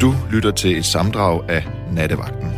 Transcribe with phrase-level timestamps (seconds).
[0.00, 2.48] Du lytter til et samdrag af Nattevagten.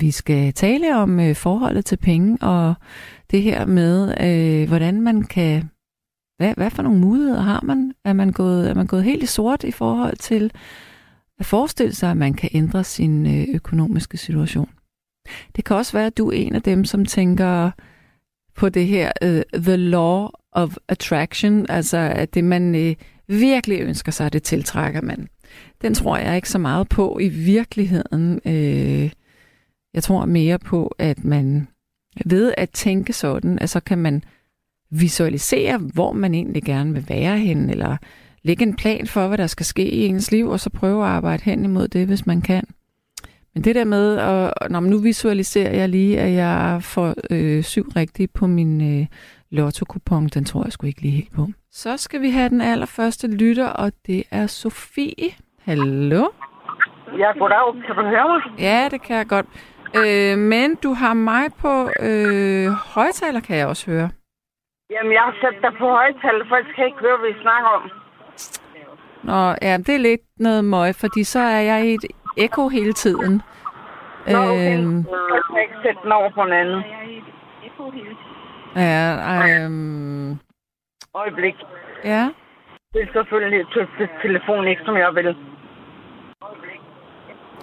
[0.00, 2.74] Vi skal tale om øh, forholdet til penge og
[3.30, 5.70] det her med, øh, hvordan man kan...
[6.36, 7.92] Hvad, hvad for nogle muligheder har man?
[8.04, 10.50] Er man, gået, er man gået helt i sort i forhold til
[11.40, 14.70] at forestille sig, at man kan ændre sin øh, økonomiske situation?
[15.56, 17.70] Det kan også være, at du er en af dem, som tænker
[18.56, 22.92] på det her uh, the law of attraction, altså at det man uh,
[23.38, 25.28] virkelig ønsker sig, det tiltrækker man.
[25.82, 28.40] Den tror jeg ikke så meget på i virkeligheden.
[28.44, 29.10] Uh,
[29.94, 31.68] jeg tror mere på, at man
[32.24, 34.24] ved at tænke sådan, at så kan man
[34.90, 37.96] visualisere, hvor man egentlig gerne vil være hen, eller
[38.42, 41.10] lægge en plan for, hvad der skal ske i ens liv, og så prøve at
[41.10, 42.64] arbejde hen imod det, hvis man kan.
[43.54, 47.84] Men det der med, at, når nu visualiserer jeg lige, at jeg får øh, syv
[47.96, 49.06] rigtige på min øh,
[49.50, 51.46] lotto-kupon, den tror jeg sgu ikke lige helt på.
[51.70, 55.30] Så skal vi have den allerførste lytter, og det er Sofie.
[55.62, 56.24] Hallo?
[57.18, 57.82] Ja, goddag.
[57.86, 58.58] Kan du høre mig?
[58.58, 59.46] Ja, det kan jeg godt.
[59.96, 64.10] Øh, men du har mig på øh, højtaler, kan jeg også høre.
[64.90, 67.68] Jamen, jeg har sat dig på højtaler, for jeg kan ikke høre, hvad I snakker
[67.78, 67.82] om.
[69.22, 72.04] Nå, ja, det er lidt noget møg, fordi så er jeg i et
[72.36, 73.42] ekko hele tiden.
[74.26, 74.78] Nå, okay.
[74.78, 74.96] Øhm,
[75.34, 76.82] jeg kan ikke sætte den over på en anden.
[78.76, 80.38] Ja, øhm,
[81.14, 81.54] Øjeblik.
[82.04, 82.28] ja.
[82.92, 85.36] Det er selvfølgelig til telefon, ikke som jeg vil.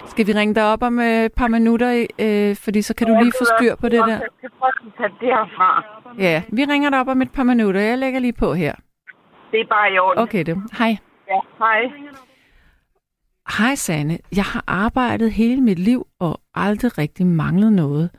[0.05, 3.13] Skal vi ringe dig op om øh, et par minutter, øh, fordi så kan du
[3.23, 4.07] lige få styr på det der.
[4.07, 5.83] Jeg kan godt tage det herfra.
[6.17, 7.81] Ja, vi ringer dig op om et par minutter.
[7.81, 8.73] Jeg lægger lige på her.
[9.51, 10.23] Det er bare i orden.
[10.23, 10.57] Okay, det.
[10.77, 10.97] Hej.
[11.27, 11.91] Ja, hej.
[13.57, 18.09] Hej Sanne, jeg har arbejdet hele mit liv og aldrig rigtig manglet noget,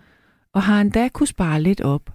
[0.55, 2.11] og har endda kunne spare lidt op.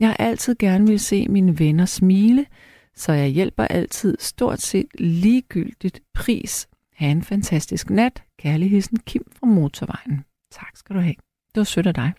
[0.00, 2.46] Jeg har altid gerne vil se mine venner smile,
[2.94, 6.68] så jeg hjælper altid stort set ligegyldigt pris.
[6.96, 8.22] Ha' en fantastisk nat.
[8.38, 10.24] Kærligheden Kim fra Motorvejen.
[10.50, 11.14] Tak skal du have.
[11.54, 12.12] Det var sødt af dig.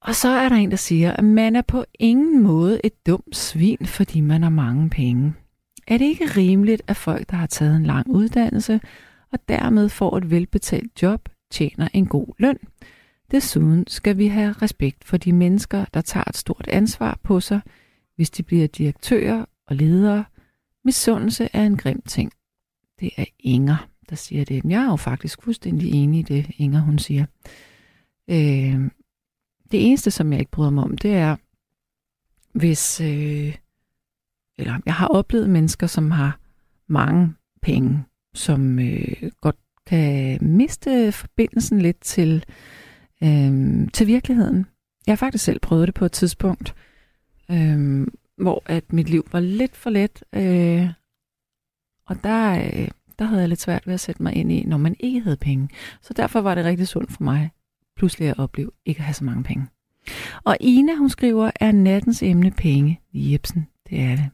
[0.00, 3.36] Og så er der en, der siger, at man er på ingen måde et dumt
[3.36, 5.34] svin, fordi man har mange penge.
[5.86, 8.80] Er det ikke rimeligt, at folk, der har taget en lang uddannelse
[9.32, 12.58] og dermed får et velbetalt job, tjener en god løn?
[13.30, 17.60] Desuden skal vi have respekt for de mennesker, der tager et stort ansvar på sig,
[18.16, 20.24] hvis de bliver direktører og ledere.
[20.84, 22.32] Misundelse er en grim ting.
[23.00, 24.64] Det er Inger, der siger det.
[24.64, 27.26] Jeg er jo faktisk fuldstændig enig i det, Inger hun siger.
[28.30, 28.90] Øh,
[29.70, 31.36] det eneste, som jeg ikke bryder mig om, det er,
[32.52, 33.00] hvis...
[33.00, 33.56] Øh,
[34.58, 36.38] eller jeg har oplevet mennesker, som har
[36.88, 38.04] mange penge,
[38.34, 42.44] som øh, godt kan miste forbindelsen lidt til,
[43.22, 44.66] øh, til virkeligheden.
[45.06, 46.74] Jeg har faktisk selv prøvet det på et tidspunkt,
[47.50, 50.88] øh, hvor at mit liv var lidt for let, øh,
[52.06, 54.76] og der, øh, der havde jeg lidt svært ved at sætte mig ind i, når
[54.76, 55.68] man ikke havde penge.
[56.02, 57.50] Så derfor var det rigtig sundt for mig
[57.96, 59.66] pludselig at opleve ikke at have så mange penge.
[60.44, 63.00] Og Ina, hun skriver, er nattens emne penge.
[63.14, 64.30] Jebsen, det er det.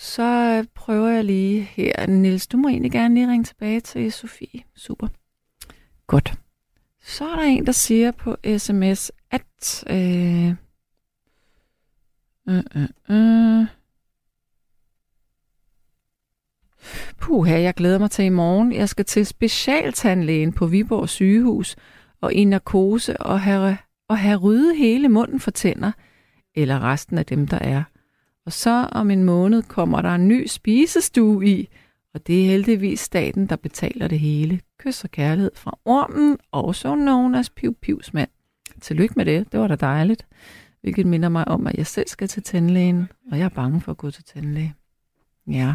[0.00, 2.06] Så øh, prøver jeg lige her.
[2.06, 4.62] Nils, du må egentlig gerne lige ringe tilbage til Sofie.
[4.76, 5.08] Super.
[6.06, 6.34] Godt.
[7.02, 9.84] Så er der en, der siger på sms, at...
[9.90, 10.48] Øh,
[12.48, 13.66] øh, øh, øh,
[17.18, 18.72] Puha, jeg glæder mig til i morgen.
[18.72, 21.76] Jeg skal til specialtandlægen på Viborg sygehus
[22.20, 23.78] og i narkose og have,
[24.08, 25.92] og have ryddet hele munden for tænder,
[26.54, 27.82] eller resten af dem, der er.
[28.46, 31.68] Og så om en måned kommer der en ny spisestue i,
[32.14, 34.60] og det er heldigvis staten, der betaler det hele.
[34.78, 38.30] Kys og kærlighed fra ormen, også known as Piv Pivs mand.
[38.80, 40.26] Tillykke med det, det var da dejligt.
[40.80, 43.92] Hvilket minder mig om, at jeg selv skal til tandlægen, og jeg er bange for
[43.92, 44.74] at gå til tandlæge.
[45.46, 45.74] Ja.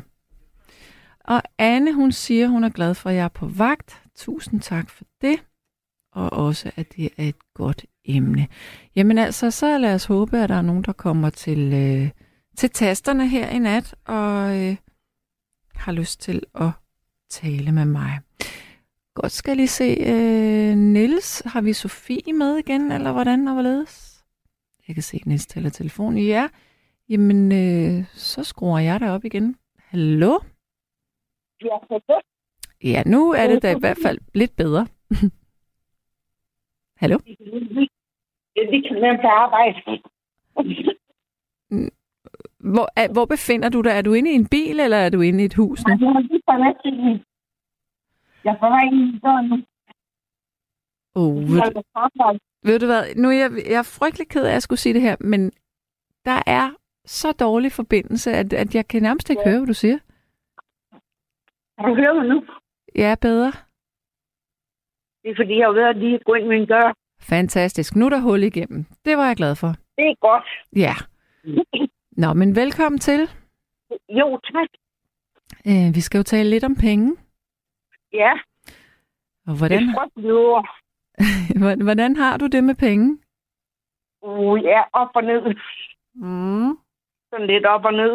[1.19, 4.01] Og Anne, hun siger, hun er glad for, at jeg er på vagt.
[4.15, 5.43] Tusind tak for det.
[6.11, 8.47] Og også, at det er et godt emne.
[8.95, 11.73] Jamen altså, så lad os håbe, at der er nogen, der kommer til...
[11.73, 12.09] Øh,
[12.57, 14.75] til tasterne her i nat, og øh,
[15.75, 16.71] har lyst til at
[17.29, 18.19] tale med mig.
[19.13, 19.97] Godt skal jeg lige se.
[19.99, 24.25] Øh, Nils, har vi Sofie med igen, eller hvordan og hvorledes?
[24.87, 26.17] Jeg kan se Nils taler telefon.
[26.17, 26.47] Ja,
[27.09, 29.55] jamen øh, så skruer jeg dig op igen.
[29.79, 30.39] Hallo?
[31.61, 32.19] Ja, hallo.
[32.83, 34.87] Ja, nu er det da i hvert fald lidt bedre.
[37.01, 37.17] Hallo?
[38.55, 40.01] Vi kan være på arbejde.
[42.59, 43.91] Hvor, er, hvor befinder du dig?
[43.91, 45.93] Er du inde i en bil, eller er du inde i et hus nu?
[48.43, 49.57] Jeg er på vej ind i døren nu.
[51.15, 51.83] Oh, ved,
[52.63, 53.15] ved du hvad?
[53.15, 55.51] Nu er jeg, jeg er frygtelig ked af at skulle sige det her, men
[56.25, 56.69] der er
[57.05, 59.49] så dårlig forbindelse, at, at jeg kan nærmest ikke ja.
[59.49, 59.97] høre, hvad du siger.
[61.77, 62.43] Kan du høre mig nu?
[62.95, 63.51] Ja, bedre.
[65.23, 66.93] Det er fordi, jeg har været lige gå ind min dør.
[67.19, 67.95] Fantastisk.
[67.95, 68.85] Nu er der hul igennem.
[69.05, 69.67] Det var jeg glad for.
[69.97, 70.47] Det er godt.
[70.75, 70.93] Ja.
[72.17, 73.21] Nå, men velkommen til.
[74.09, 74.69] Jo, tak.
[75.67, 77.15] Øh, vi skal jo tale lidt om penge.
[78.13, 78.33] Ja,
[79.47, 79.95] Og hvordan, det
[81.83, 83.17] hvordan- har du det med penge?
[84.21, 85.41] Uh, ja, op og ned.
[86.13, 86.77] Mm.
[87.29, 88.13] Sådan lidt op og ned.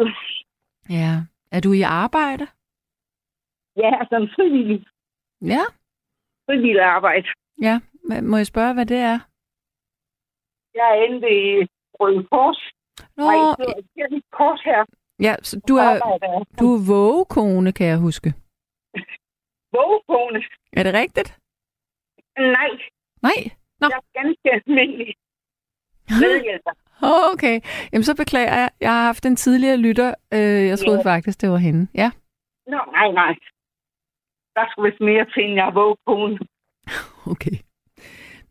[0.89, 1.13] Ja.
[1.51, 2.47] Er du i arbejde?
[3.77, 4.85] Ja, som frivillig.
[5.41, 5.63] Ja.
[6.45, 7.27] Frivillig arbejde.
[7.61, 7.79] Ja.
[8.09, 9.19] Må- Må jeg spørge, hvad det er?
[10.73, 11.67] Jeg er inde ved
[11.99, 12.71] Røde Kors.
[13.17, 14.85] Nå, Nej, det er Kirkens Kors her.
[15.19, 15.93] ja, så du er,
[16.59, 18.29] du er vågekone, kan jeg huske.
[19.75, 20.39] Vågekone.
[20.77, 21.29] Er det rigtigt?
[22.37, 22.69] Nej,
[23.27, 23.39] Nej.
[23.81, 23.87] Nå.
[23.91, 25.13] jeg er ganske almindelig
[26.21, 26.71] medhjælper.
[27.33, 27.55] Okay.
[27.91, 28.69] Jamen, så beklager jeg.
[28.81, 30.09] Jeg har haft en tidligere lytter.
[30.33, 30.39] Øh,
[30.71, 31.09] jeg troede Ja.
[31.13, 31.87] faktisk, det var hende.
[31.93, 32.11] Ja.
[32.67, 33.33] Nå, nej, nej.
[34.55, 36.39] Der skulle vist mere til, end jeg er vågekone.
[37.33, 37.57] Okay.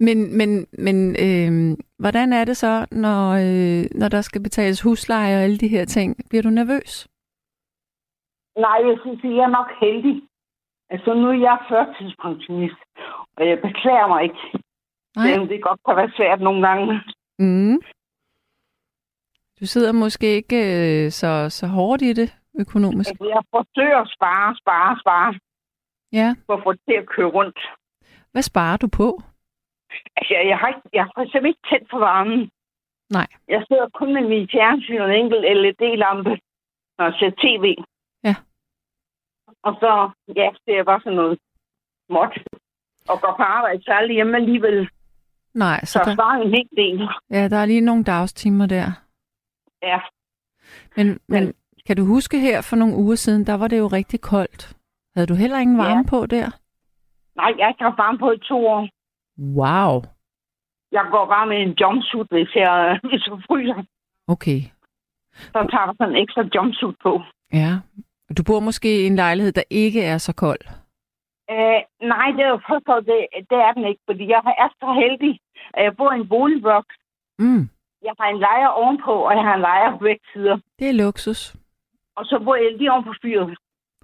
[0.00, 5.37] Men, men, men øh, hvordan er det så, når, øh, når der skal betales husleje
[5.37, 6.17] og alle de her ting?
[6.29, 7.08] Bliver du nervøs?
[8.58, 10.23] Nej, jeg synes, jeg er nok heldig.
[10.91, 12.81] Altså, nu er jeg førtidspensionist,
[13.37, 14.43] og jeg beklager mig ikke.
[15.17, 15.26] Nej.
[15.26, 17.00] Selvom det godt kan være svært nogle gange.
[17.38, 17.79] Mm.
[19.61, 20.58] Du sidder måske ikke
[21.05, 23.11] øh, så, så hårdt i det økonomisk.
[23.11, 25.35] Altså, jeg forsøger at spare, spare, spare,
[26.12, 26.35] Ja.
[26.47, 27.58] for at få det til at køre rundt.
[28.32, 29.23] Hvad sparer du på?
[30.16, 32.50] Altså, jeg, har, ikke, jeg har eksempel ikke tændt for varmen.
[33.10, 33.26] Nej.
[33.48, 36.31] Jeg sidder kun med min fjernsyn og en enkelt LED-lampe,
[36.98, 37.64] når jeg ser tv.
[38.25, 38.34] Ja.
[39.62, 41.38] Og så, ja, det er bare sådan noget
[42.06, 42.38] småt.
[43.08, 44.88] Og går på arbejde, så er jeg hjemme alligevel.
[45.54, 47.08] Nej, Så så der, sparer en hel del.
[47.31, 48.87] ja, der er lige nogle dagstimer der.
[49.82, 50.00] Ja,
[50.96, 51.54] Men, men Men-
[51.87, 54.76] kan du huske her for nogle uger siden, der var det jo rigtig koldt.
[55.14, 56.10] Havde du heller ingen varme Ja.
[56.10, 56.50] på der?
[57.37, 58.88] nej, jeg har ikke haft varme på i to år.
[59.40, 60.02] Wow.
[60.92, 63.82] Jeg går bare med en jumpsuit, hvis jeg, hvis jeg fryser.
[64.28, 64.60] Okay.
[65.32, 67.22] Så tager jeg sådan en ekstra jumpsuit på.
[67.52, 67.72] Ja.
[68.37, 70.62] Du bor måske i en lejlighed, der ikke er så kold.
[71.50, 71.81] Øh,
[72.12, 73.19] nej, det er jo først og det,
[73.50, 75.40] det er den ikke, fordi jeg er så heldig,
[75.75, 76.87] at jeg bor i en boligblok.
[77.38, 77.62] Mm.
[78.06, 80.58] Jeg har en lejer ovenpå, og jeg har en lejer på begge sider.
[80.78, 81.56] Det er luksus.
[82.16, 83.58] Og så bor jeg lige oven på fyret.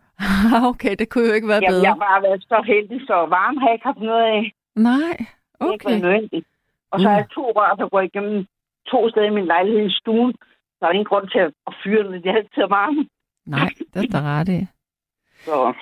[0.70, 1.82] okay, det kunne jo ikke være Jamen, bedre.
[1.86, 4.52] jeg har bare været så heldig, så varme har jeg ikke haft noget af.
[4.76, 5.17] Nej,
[5.61, 5.88] Det ikke okay.
[5.90, 6.46] været nødvendigt.
[6.90, 8.46] Og så har jeg to rør, der går igennem
[8.87, 10.32] to steder i min lejlighed i stuen.
[10.78, 13.08] Så er der ingen grund til at fyre den, det er altid varme.
[13.46, 14.61] Nej, det er der ret i.
[15.44, 15.73] Så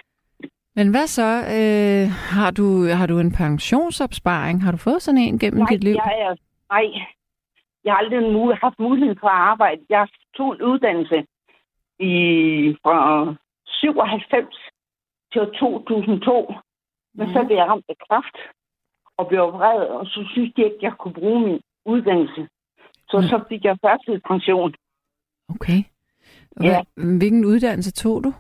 [0.77, 1.29] Men hvad så?
[1.57, 2.09] Øh,
[2.39, 4.63] har, du, har du en pensionsopsparing?
[4.65, 5.93] Har du fået sådan en gennem nej, dit liv?
[5.95, 6.35] jeg er,
[6.71, 6.87] nej,
[7.85, 9.81] jeg har aldrig mulighed, haft mulighed for at arbejde.
[9.91, 11.19] Jeg tog en uddannelse
[11.99, 12.13] i,
[12.83, 12.97] fra
[13.67, 14.57] 97
[15.33, 16.55] til 2002.
[17.15, 17.47] Men så Mhm.
[17.47, 18.37] blev jeg ramt af kræft
[19.19, 22.49] og blev opereret, og så synes de ikke, at jeg kunne bruge min uddannelse.
[23.11, 23.29] Så Mhm.
[23.29, 24.75] så fik jeg førtidspension.
[25.49, 25.81] Okay.
[26.57, 26.83] Hva, Ja.
[27.19, 28.33] Hvilken uddannelse tog du?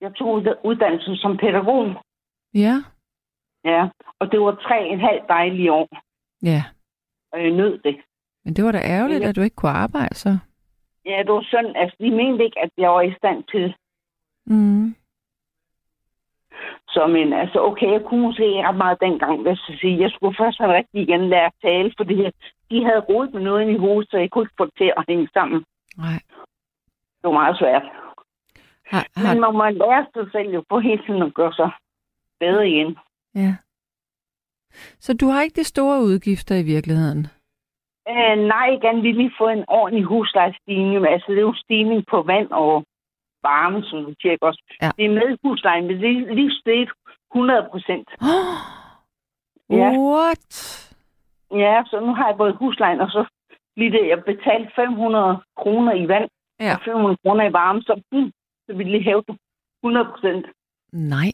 [0.00, 1.86] Jeg tog ud- uddannelsen som pædagog.
[2.54, 2.74] Ja.
[3.64, 5.88] Ja, og det var tre en halv dejlige år,
[6.42, 6.64] Ja.
[7.32, 7.96] og jeg nød det.
[8.44, 9.28] Men det var da ærgerligt, Ja.
[9.28, 10.38] at du ikke kunne arbejde så.
[11.04, 13.74] Ja, det var sådan, altså de mente ikke, at jeg var i stand til.
[14.46, 14.94] Mm.
[16.94, 20.00] Så men altså, okay, jeg kunne måske ikke ret meget dengang, hvis jeg sige.
[20.00, 22.14] Jeg skulle først have rigtig igen lære at tale, fordi
[22.70, 25.04] de havde rodet med noget i hovedet, så jeg kunne ikke få det til at
[25.08, 25.64] hænge sammen.
[25.96, 26.18] Nej.
[27.18, 27.82] Det var meget svært.
[28.86, 31.70] Har, har, Men man må lære sig selv jo på hele tiden at gøre sig
[32.40, 32.98] bedre igen.
[33.34, 33.54] ja.
[35.00, 37.26] Så du har ikke de store udgifter i virkeligheden?
[38.08, 41.06] Øh, nej, gerne vil lige få en ordentlig huslejestigning.
[41.06, 42.84] Altså, det er jo stigning på vand og
[43.42, 44.62] varme, som du ikke også.
[44.82, 44.90] Ja.
[44.96, 46.90] Det er med huslejen, men det er lige steget
[47.34, 48.08] 100 procent.
[49.70, 49.90] Oh, Ja.
[49.98, 50.48] What?
[51.50, 53.24] Ja, så nu har jeg både huslejen, og så
[53.76, 56.28] lige det, jeg betalte 500 kroner i vand,
[56.60, 56.74] Ja.
[56.74, 58.32] og 500 kroner i varme, så, mm,
[58.66, 59.38] så vil lige hæve det
[59.84, 60.46] 100 procent.
[60.92, 61.32] Nej.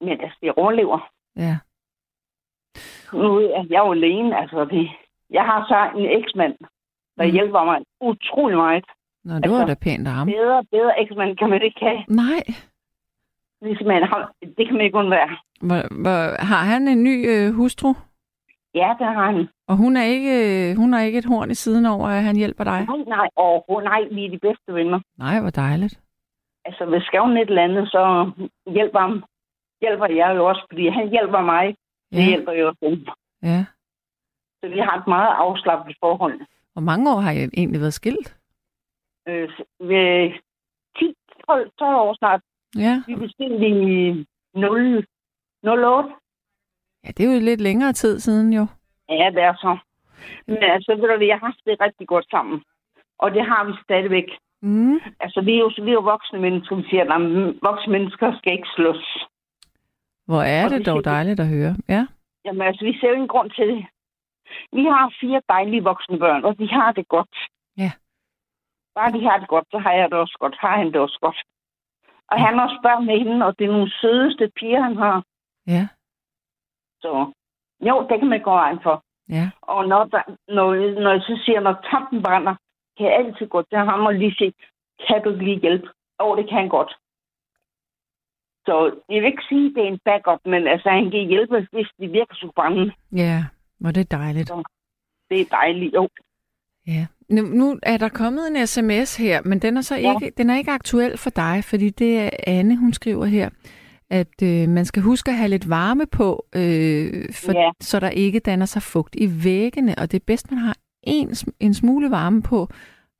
[0.00, 1.10] Men altså, jeg overlever.
[1.36, 1.56] Ja.
[3.12, 4.90] Nu er jeg jo alene, altså det.
[5.30, 6.54] Jeg har så en eksmand,
[7.18, 7.32] der mm.
[7.32, 8.84] hjælper mig utrolig meget.
[9.24, 10.26] Nå, det var Altså, da pænt af ham.
[10.26, 12.04] Bedre, bedre eksmand kan man ikke have.
[12.08, 12.42] Nej.
[13.62, 15.36] Ligesom man har, det kan man ikke undvære.
[15.60, 17.94] Hvor, hvor, har han en ny øh, hustru?
[18.74, 19.48] Ja, det har han.
[19.68, 20.32] Og hun er ikke
[20.70, 22.86] øh, hun har ikke et horn i siden over, at han hjælper dig?
[22.86, 25.00] Nej, nej, overhovedet nej, vi er de bedste venner.
[25.18, 26.00] Nej, hvor dejligt.
[26.64, 28.30] Altså, hvis skaven et eller andet, så
[28.72, 29.24] hjælper ham.
[29.80, 31.66] Hjælper jeg jo også, fordi han hjælper mig.
[32.12, 33.06] Det Ja, hjælper jo også dem.
[33.42, 33.64] ja.
[34.60, 36.40] Så vi har et meget afslappet forhold.
[36.72, 38.36] Hvor mange år har I egentlig været skilt?
[39.28, 39.48] Øh,
[39.80, 40.32] ved
[40.98, 41.14] 10,
[41.46, 42.40] 12, 12 år snart.
[42.76, 43.02] Ja.
[43.06, 45.06] Vi bestilte i 0,
[45.62, 46.14] 08.
[47.04, 48.66] ja, det er jo lidt længere tid siden jo.
[49.08, 49.78] Ja, det er så.
[50.46, 52.62] Men altså, ved du, hvad, jeg har haft det rigtig godt sammen.
[53.18, 54.28] Og det har vi stadigvæk.
[54.62, 55.00] Mm.
[55.20, 57.22] Altså, vi er jo, vi er jo voksne mennesker, vi siger, at
[57.62, 59.26] voksne mennesker skal ikke slås.
[60.26, 61.74] Hvor er Og det dog dejligt at høre.
[61.88, 62.06] Ja.
[62.44, 63.86] Jamen, altså, vi ser jo ingen grund til det.
[64.72, 67.36] Vi har fire dejlige voksne børn, og de har det godt.
[67.78, 67.90] Ja.
[68.94, 70.56] Bare de har det godt, så har jeg det også godt.
[70.58, 71.38] Har han det også godt.
[72.30, 75.24] Og han har også børn med hende, og det er nogle sødeste piger, han har.
[75.66, 75.88] Ja.
[77.00, 77.32] Så
[77.88, 79.04] jo, det kan man gå vejen for.
[79.28, 79.50] Ja.
[79.62, 82.54] Og når, der, når, når jeg så siger, når tampen brænder,
[82.96, 84.52] kan jeg altid gå til ham og lige sige,
[85.08, 85.88] kan du lige hjælpe?
[86.18, 86.92] Og det kan han godt.
[88.66, 88.74] Så
[89.08, 91.88] jeg vil ikke sige, at det er en backup, men altså, han kan hjælpe, hvis
[91.98, 92.92] det virker så brænde.
[93.12, 93.44] Ja.
[93.80, 94.52] Hvor det er dejligt.
[95.30, 96.08] Det er dejligt, jo.
[96.86, 97.06] Ja.
[97.32, 100.14] Nu, nu er der kommet en sms her, men den er så Ja.
[100.14, 103.50] ikke, den er ikke aktuel for dig, fordi det er Anne, hun skriver her,
[104.10, 107.70] at øh, man skal huske at have lidt varme på, øh, for, Ja.
[107.80, 111.28] så der ikke danner sig fugt i væggene, og det er bedst, man har en,
[111.60, 112.68] en smule varme på.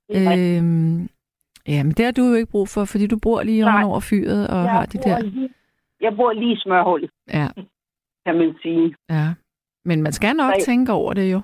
[0.09, 0.57] Det rigtigt.
[0.63, 1.09] Øhm,
[1.67, 3.83] ja, men det har du jo ikke brug for, fordi du bor lige Nej.
[3.83, 5.21] over fyret og har de bor der.
[5.21, 5.49] Lige,
[6.01, 7.47] jeg bor lige i smørhullet, Ja,
[8.25, 8.95] kan man sige.
[9.09, 9.27] ja.
[9.85, 10.59] Men man skal nok Nej.
[10.65, 11.41] tænke over det jo.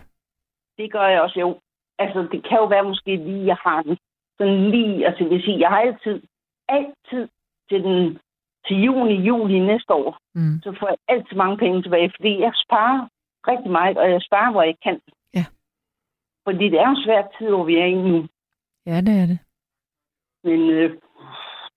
[0.78, 1.60] Det gør jeg også, jo.
[2.00, 3.98] Altså, det kan jo være måske lige, jeg har den.
[4.38, 6.22] Sådan lige, altså vil sige, jeg har altid,
[6.68, 7.28] altid
[7.70, 8.20] til den
[8.68, 10.62] til juni, juli næste år, Mm.
[10.64, 13.08] så får jeg altid mange penge tilbage, fordi jeg sparer
[13.48, 15.00] rigtig meget, og jeg sparer, hvor jeg kan.
[15.34, 15.46] Ja.
[16.44, 18.28] Fordi det er jo svært tid, hvor vi er i nu.
[18.86, 19.40] Ja, det er det.
[20.44, 20.90] Men øh,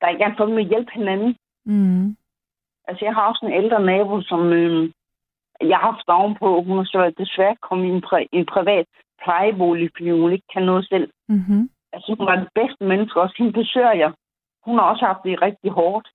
[0.01, 1.37] der er gerne folk med at hjælpe hinanden.
[1.65, 2.17] Mm.
[2.89, 4.91] Altså, jeg har også en ældre nabo, som øh,
[5.61, 6.63] jeg har haft ovenpå.
[6.63, 8.87] Hun har så desværre kommet i en, pri- en privat
[9.25, 11.11] plejebolig, fordi hun ikke kan noget selv.
[11.29, 11.71] Mm-hmm.
[11.93, 13.35] Altså, hun var det bedste menneske også.
[13.39, 14.13] Hende besøger jeg.
[14.65, 16.09] Hun har også haft det rigtig hårdt.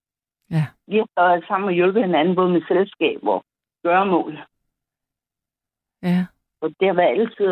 [0.52, 0.66] Ja.
[0.88, 3.44] Vi har stået sammen og hjulpet hinanden, både med selskab og
[3.84, 4.40] gøremål.
[6.04, 6.26] Ja.
[6.62, 7.48] Og det har været altid...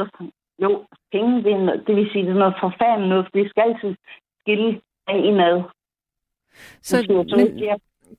[0.59, 3.49] Jo, penge, det, er noget, det vil sige, det er noget forfærdeligt noget, for det
[3.49, 3.95] skal altid
[4.41, 5.63] skille af indad.
[6.81, 7.49] Så, men,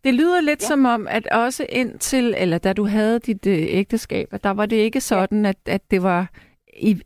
[0.05, 0.65] Det lyder lidt Ja.
[0.65, 0.69] ja.
[0.69, 4.77] som om, at også indtil, eller da du havde dit øh, ægteskab, der var det
[4.77, 6.31] ikke sådan, at, at det var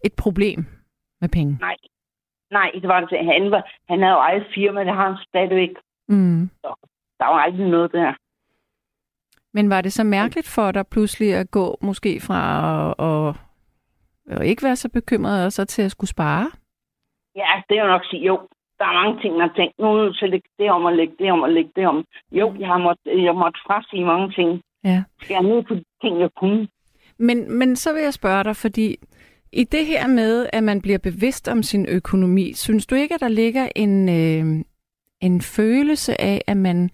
[0.04, 0.66] et problem
[1.20, 1.56] med penge.
[1.60, 1.76] Nej.
[2.50, 3.18] Nej, det var det.
[3.18, 5.70] Han, var, han havde jo eget firma, det har han stadigvæk.
[6.08, 6.50] Mm.
[7.18, 8.14] Der var aldrig noget der.
[9.54, 12.40] Men var det så mærkeligt for dig pludselig at gå måske fra
[12.90, 16.50] at, at, at ikke være så bekymret, og så til at skulle spare?
[17.36, 18.48] Ja, det er jo nok sige, jo.
[18.78, 20.70] Der er mange ting, man har tænkt, nu er jeg nødt til at lægge det
[20.70, 22.04] om og lægge det om og lægge det om.
[22.32, 24.62] Jo, jeg har måttet, jeg måtte frasige mange ting.
[24.84, 25.04] Ja.
[25.30, 26.68] Jeg er nede på de ting, jeg kunne.
[27.18, 28.96] Men, men så vil jeg spørge dig, fordi
[29.52, 33.21] i det her med, at man bliver bevidst om sin økonomi, synes du ikke, at
[33.21, 34.64] der ligger en, øh,
[35.21, 36.90] en følelse af, at man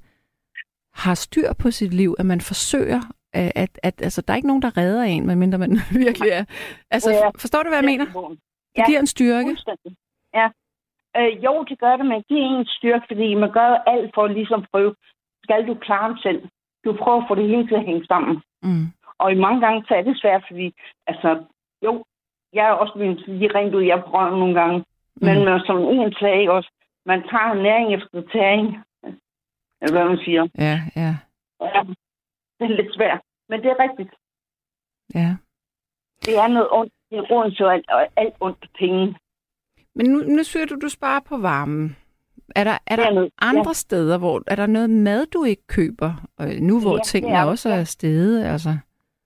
[0.95, 3.01] har styr på sit liv, at man forsøger,
[3.33, 5.71] at, at, at altså, der er ikke nogen, der redder en, medmindre man
[6.05, 6.45] virkelig er...
[6.91, 7.29] Altså, Ja.
[7.29, 8.07] forstår du, hvad jeg mener?
[8.77, 9.57] Det giver en styrke.
[10.35, 10.49] Ja.
[11.17, 14.25] Øh, jo, det gør det, men det er en styrke, fordi man gør alt for
[14.25, 14.95] at ligesom prøve.
[15.45, 16.49] Skal du klare det selv?
[16.85, 18.35] Du prøver at få det hele til at hænge sammen.
[18.63, 18.87] Mm.
[19.19, 20.67] Og i mange gange så er det svært, fordi,
[21.07, 21.45] altså,
[21.85, 22.05] jo,
[22.53, 24.85] jeg er også blevet lige rent ud, jeg prøver nogle gange.
[25.21, 25.53] Men Mm.
[25.53, 25.61] mm.
[25.67, 26.71] som en sag også,
[27.07, 28.67] man tager næring efter tæring.
[29.83, 30.49] Eller hvad man siger.
[30.59, 31.17] Ja, ja,
[31.61, 31.81] Ja,
[32.59, 33.21] det er lidt svært.
[33.49, 34.11] Men det er rigtigt.
[35.15, 35.37] ja.
[36.25, 36.93] Det er noget ondt.
[37.11, 39.17] Det er rundt så alt, og alt ondt penge.
[39.95, 41.97] Men nu, nu siger du, du sparer på varmen.
[42.57, 45.67] Er der, er er der noget- andre steder, hvor er der noget mad, du ikke
[45.67, 46.12] køber?
[46.38, 48.79] Og nu hvor Ja, tingene er også er steget, altså.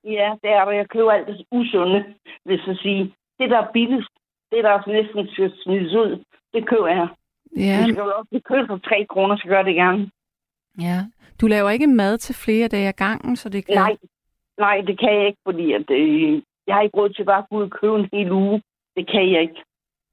[0.04, 0.73] Ja, det er der.
[0.73, 2.04] Jeg køber alt det usunde,
[2.45, 3.14] hvis jeg sige.
[3.38, 4.11] Det, der er billigst,
[4.52, 7.09] det, der også næsten skal smides ud, det køber jeg.
[7.57, 7.85] Ja.
[7.85, 10.11] Hvis jeg vil også købe for 3 kroner, så gør det gerne.
[10.80, 10.99] ja.
[11.40, 13.75] Du laver ikke mad til flere dage ad gangen, så det kan...
[13.75, 13.97] Nej,
[14.59, 17.49] nej, det kan jeg ikke, fordi at, øh, jeg har ikke råd til bare at
[17.50, 18.62] gå ud og købe en hel uge.
[18.97, 19.62] Det kan jeg ikke.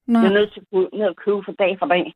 [0.06, 2.12] Nå, Jeg er nødt til at gå ned og købe for dag for dag.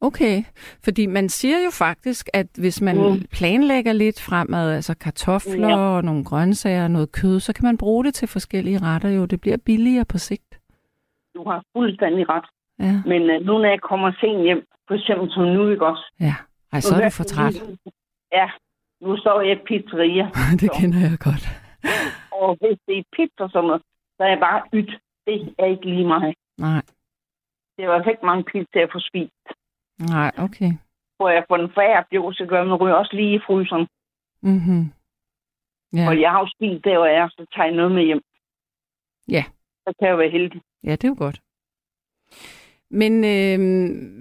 [0.00, 0.42] Okay.
[0.84, 3.26] Fordi man siger jo faktisk, at hvis man Mm.
[3.32, 5.76] planlægger lidt fremad, altså kartofler Ja.
[5.78, 9.24] og nogle grøntsager og noget kød, så kan man bruge det til forskellige retter jo.
[9.26, 10.60] Det bliver billigere på sigt.
[11.34, 12.44] Du har fuldstændig ret.
[12.78, 16.04] Ja, Men øh, nu når jeg kommer sent hjem, for eksempel som nu, ikke også?
[16.20, 16.34] ja.
[16.72, 17.54] Ej, så er du for træt.
[18.32, 18.50] Ja,
[19.00, 20.26] nu står jeg i pizzeria.
[20.62, 21.44] det kender jeg godt.
[22.32, 23.82] Og hvis det er pizza sådan noget,
[24.16, 24.90] så er jeg bare ydt.
[25.26, 26.34] Det er ikke lige mig.
[26.58, 26.82] Nej,
[27.76, 29.46] Det hvert fald ikke mange pizzaer at få spist.
[29.98, 30.72] Nej, okay.
[31.16, 33.86] Hvor jeg får den færre jo, så gør man ryger også lige i fryseren.
[34.42, 34.92] Mhm.
[35.92, 36.08] Ja.
[36.08, 38.22] Og jeg har jo spist der, hvor jeg er, så tager jeg noget med hjem.
[39.28, 39.44] Ja.
[39.88, 40.60] Så kan jeg være heldig.
[40.84, 41.40] Ja, det er jo godt.
[42.90, 43.60] Men, øh,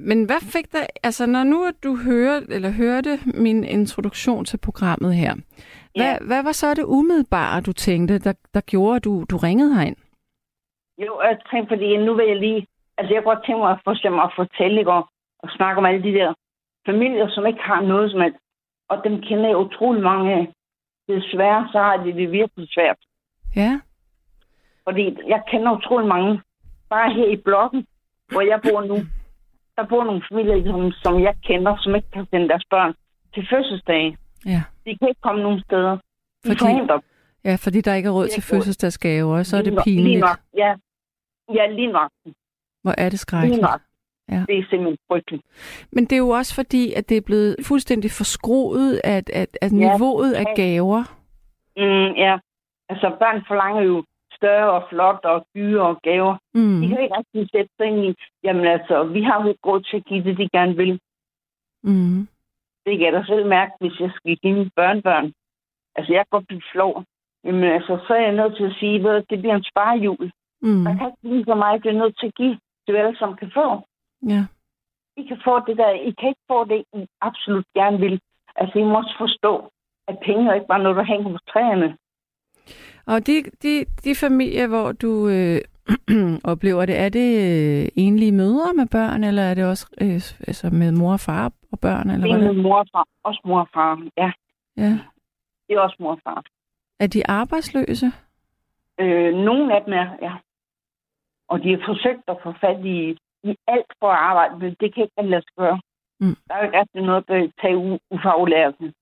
[0.10, 5.15] men hvad fik dig, altså når nu du hørte, eller hørte min introduktion til programmet
[5.15, 5.34] her,
[5.96, 6.17] hvad, Ja.
[6.22, 9.96] hvad var så det umiddelbare, du tænkte, der, der gjorde, at du, du ringede herind?
[10.98, 12.67] Jo, jeg tænkte, fordi nu vil jeg lige...
[12.98, 15.10] Altså, jeg godt tænke mig at, for eksempel at fortælle ikke, og,
[15.45, 16.33] og snakke om alle de der
[16.89, 18.39] familier, som ikke har noget som helst.
[18.89, 20.45] Og dem kender jeg utrolig mange af.
[21.07, 22.99] Desværre, så har de det virkelig svært.
[23.55, 23.71] Ja,
[24.83, 26.41] Fordi jeg kender utrolig mange.
[26.89, 27.87] Bare her i blokken,
[28.31, 28.95] hvor jeg bor nu,
[29.77, 32.93] der bor nogle familier, som, som jeg kender, som ikke kan sende deres børn
[33.33, 34.17] til fødselsdage.
[34.45, 34.63] ja.
[34.85, 35.91] De kan ikke komme nogen steder.
[35.95, 35.99] De
[36.47, 36.99] Fordi- forhindrer
[37.43, 40.19] Ja, fordi der ikke er råd til fødselsdagsgaver, så er det Lige nok- Lige pinligt.
[40.21, 40.75] nok, ja.
[41.53, 42.11] Ja, lige nok.
[42.83, 43.61] Hvor er det Lige skrækkeligt.
[43.61, 43.81] nok.
[44.32, 44.46] Ja.
[44.50, 45.44] Det er simpelthen frygteligt.
[45.91, 49.72] Men det er jo også fordi, at det er blevet fuldstændig forskroet, at, at, at
[49.72, 49.77] Ja.
[49.77, 51.03] niveauet af gaver.
[51.77, 52.38] Mm, ja.
[52.89, 54.03] Altså, børn forlanger jo
[54.38, 56.36] større og flot og dyre og gaver.
[56.53, 56.82] Mm.
[56.82, 59.98] De kan ikke rigtig sætte sig ind i, jamen altså, vi har jo råd til
[59.98, 61.00] at give det, de gerne vil.
[61.84, 62.27] Mm.
[62.86, 65.34] Det kan jeg da selv mærke, hvis jeg skal give mine børnebørn.
[65.96, 67.03] Altså, jeg kan godt blive flov.
[67.44, 70.32] Jamen altså, så er jeg nødt til at sige, at det bliver en sparejul.
[70.62, 70.70] Mm.
[70.70, 72.55] Man kan ikke give så meget, det er nødt til at give,
[72.86, 73.67] til vi alle sammen kan få.
[74.24, 74.45] Ja.
[75.17, 78.19] I kan få det der, I kan ikke få det, I absolut gerne vil.
[78.55, 79.72] Altså, I må også forstå,
[80.07, 81.98] at penge er ikke bare noget, der hænger på træerne.
[83.05, 85.62] Og de, de, de familier, hvor du øh,
[86.51, 90.69] oplever det, er det øh, enlige mødre med børn, eller er det også øh, altså
[90.69, 92.10] med mor og far og børn?
[92.10, 92.55] Eller Det er hvordan?
[92.55, 93.07] med mor og far.
[93.24, 94.07] Også mor og far.
[94.17, 94.31] Ja,
[94.77, 95.00] Ja.
[95.67, 96.43] det er også mor og far.
[97.00, 98.05] Er de arbejdsløse?
[99.00, 100.34] Øh, nogle af dem er, ja.
[101.48, 103.17] Og de har forsøgt at få fat i,
[103.49, 105.79] i alt for at arbejde, men det kan ikke lade sig gøre.
[106.19, 106.35] Mm.
[106.47, 108.93] Der er jo ikke rigtig noget at tage u- ufaglærte.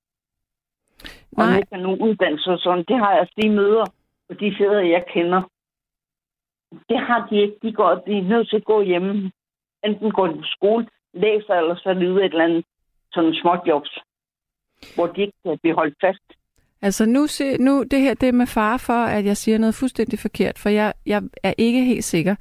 [1.38, 1.58] Og Nej.
[1.58, 2.86] ikke nogen uddannelse og sådan.
[2.88, 3.86] Det har jeg altså de møder,
[4.30, 5.42] og de fædre, jeg kender.
[6.90, 7.56] Det har de ikke.
[7.62, 9.32] De, går, de er nødt til at gå hjemme.
[9.84, 12.66] Enten går de på skole, læser, eller så er de ude i et eller andet
[13.12, 14.00] sådan småjobs,
[14.96, 16.28] hvor de ikke kan blive holdt fast.
[16.88, 19.76] Altså nu, se, nu det her det er med far for, at jeg siger noget
[19.76, 22.36] fuldstændig forkert, for jeg, jeg er ikke helt sikker.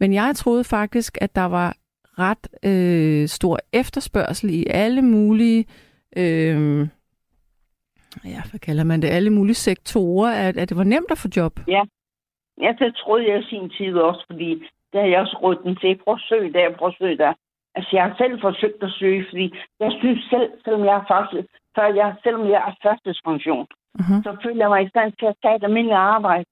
[0.00, 1.76] Men jeg troede faktisk, at der var
[2.18, 5.64] ret øh, stor efterspørgsel i alle mulige,
[6.16, 6.88] øh,
[8.24, 11.28] ja, hvad kalder man det, alle mulige sektorer, at, at det var nemt at få
[11.36, 11.52] job.
[12.64, 14.50] Ja, det troede jeg i sin tid også, fordi
[14.92, 16.00] der havde jeg også råd den til.
[16.04, 17.32] Prøv at søge der, prøv at søge der.
[17.74, 21.48] Altså, jeg har selv forsøgt at søge, fordi jeg synes selv, selvom jeg er faktisk,
[21.76, 23.66] før jeg, selvom jeg er førstespension,
[24.00, 24.20] Uh-huh.
[24.24, 26.44] så føler jeg mig i stand til at tage et almindeligt arbejde.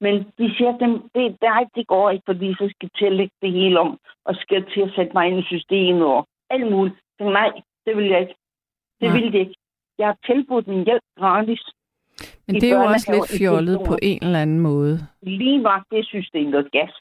[0.00, 0.80] Men de siger, at
[1.14, 3.98] det, nej, det går ikke, fordi så skal jeg til at lægge det hele om,
[4.24, 6.96] og skal til at sætte mig ind i systemet og alt muligt.
[7.18, 7.50] Så nej,
[7.86, 8.36] det vil jeg ikke.
[9.00, 9.16] Det Nej.
[9.16, 9.54] vil det ikke.
[9.98, 11.62] Jeg har tilbudt min hjælp gratis.
[12.46, 14.98] Men det er jo også lidt fjollet på en eller anden måde.
[15.22, 16.94] Lige var det system, der gas.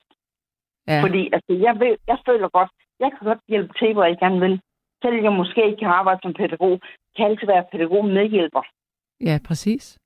[0.88, 4.18] Ja, Fordi altså, jeg, vil, jeg føler godt, jeg kan godt hjælpe til, hvor jeg
[4.20, 4.62] gerne vil.
[5.02, 6.80] Selvom jeg måske ikke kan arbejde som pædagog,
[7.16, 8.64] kan jeg altid være pædagog medhjælper.
[9.22, 9.98] Ja præcis.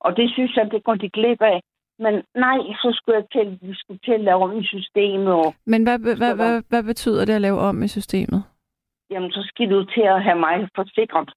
[0.00, 1.60] Og det synes jeg, det går de glip af.
[1.98, 5.54] Men nej, så skulle jeg til, vi skulle til at lave om i systemet, og
[5.66, 8.42] Men hvad, hvad, hvad, hvad betyder det at lave om i systemet?
[9.10, 11.30] jamen, så skal du til at have mig forsikret.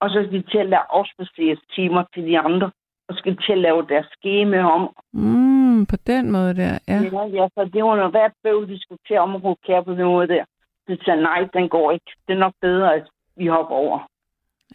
[0.00, 2.70] Og så skal de til at lave afspaceres timer til de andre,
[3.08, 4.82] og skal til at lave deres skema om.
[5.12, 6.98] Mm, på den måde der, ja.
[7.12, 10.04] Ja, ja så det var noget hvert bøv, de skulle til at omrokere på den
[10.04, 10.44] måde der.
[10.86, 12.10] Så sagde nej, den går ikke.
[12.26, 13.98] Det er nok bedre, at vi hopper over.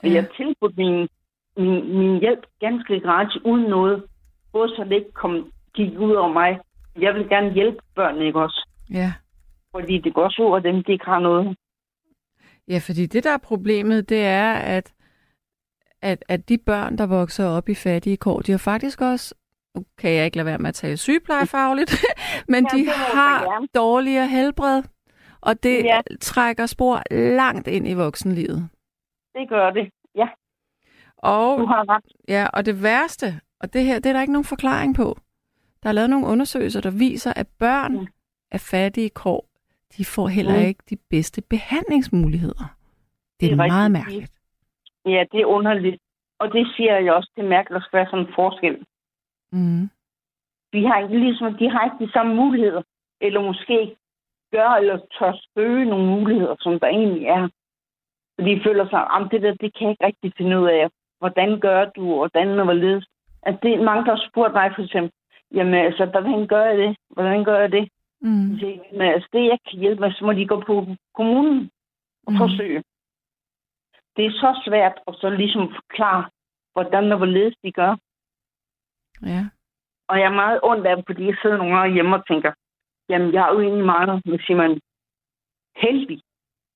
[0.04, 0.10] Ja.
[0.10, 1.08] Jeg tilbudte min,
[1.58, 4.04] min, min hjælp ganske gratis, uden noget.
[4.54, 6.60] Både så det ikke kom, gik ud over mig.
[7.00, 8.68] Jeg vil gerne hjælpe børnene, ikke også?
[8.94, 9.14] Ja.
[9.76, 11.56] Fordi det går så over dem, de ikke har noget.
[12.68, 14.94] Ja, fordi det, der er problemet, det er, at,
[16.02, 19.36] at, at de børn, der vokser op i fattige kår, de har faktisk også,
[19.76, 21.92] nu kan jeg ikke lade være med at tale sygeplejefagligt,
[22.54, 24.84] men Ja, de har dårligere helbred,
[25.42, 26.00] og det Ja.
[26.22, 27.02] trækker spor
[27.36, 28.70] langt ind i voksenlivet.
[29.34, 29.90] Det gør det.
[30.16, 30.28] Ja,
[31.22, 32.04] Og, du har ret.
[32.28, 33.26] ja, og det værste,
[33.60, 35.18] og det her, det er der ikke nogen forklaring på.
[35.84, 38.08] Der er lavet nogle undersøgelser, der viser, at børn Mm.
[38.52, 39.46] af fattige kår,
[39.98, 40.66] de får heller Mm.
[40.66, 42.66] ikke de bedste behandlingsmuligheder.
[43.40, 43.92] Det er, Det er meget rigtigt.
[44.06, 44.34] mærkeligt.
[45.06, 46.02] Ja, det er underligt.
[46.40, 48.86] Og det siger jeg også, det er mærkeligt at være sådan en forskel.
[49.52, 49.90] Mm.
[50.72, 52.82] Vi har ikke ligesom, de har ikke de samme muligheder.
[53.22, 53.96] Eller måske
[54.52, 57.48] gør eller tør søge nogle muligheder, som der egentlig er.
[58.36, 60.90] Så de føler sig, om det der, det kan jeg ikke rigtig finde ud af.
[61.22, 63.06] Hvordan gør du, hvordan og hvorledes.
[63.44, 65.12] Altså, det er mange, der har spurgt mig for eksempel,
[65.56, 66.98] jamen altså, hvordan gør jeg det?
[67.10, 67.90] Hvordan gør jeg det?
[68.22, 68.48] Mm.
[68.54, 70.76] Så siger jeg, Men altså, det jeg kan hjælpe med, så må de gå på
[71.14, 71.72] kommunen
[72.28, 72.38] og Mhm.
[72.42, 72.84] forsøge.
[74.16, 76.24] Det er så svært at så ligesom forklare,
[76.74, 77.96] hvordan og hvorledes de gør.
[79.26, 79.42] Ja.
[80.08, 82.52] Og jeg er meget ondt af dem, fordi jeg sidder nogle gange hjemme og tænker,
[83.10, 84.80] jamen jeg er jo egentlig meget med Simon.
[85.76, 86.22] heldig.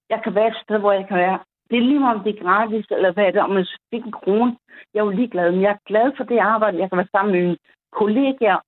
[0.10, 1.40] Jeg kan være et sted, hvor jeg kan være.
[1.70, 4.04] Det er lige meget, om det er gratis, eller hvad det er, om jeg fik
[4.06, 4.58] en krone.
[4.94, 6.80] Jeg er jo ligeglad, men jeg er glad for det arbejde.
[6.80, 7.58] Jeg kan være sammen med mine
[7.92, 8.60] kollegaer,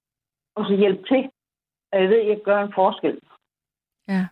[0.56, 1.30] og så hjælpe til.
[1.92, 3.20] Og jeg ved, at jeg gør en forskel.
[4.08, 4.28] Ja.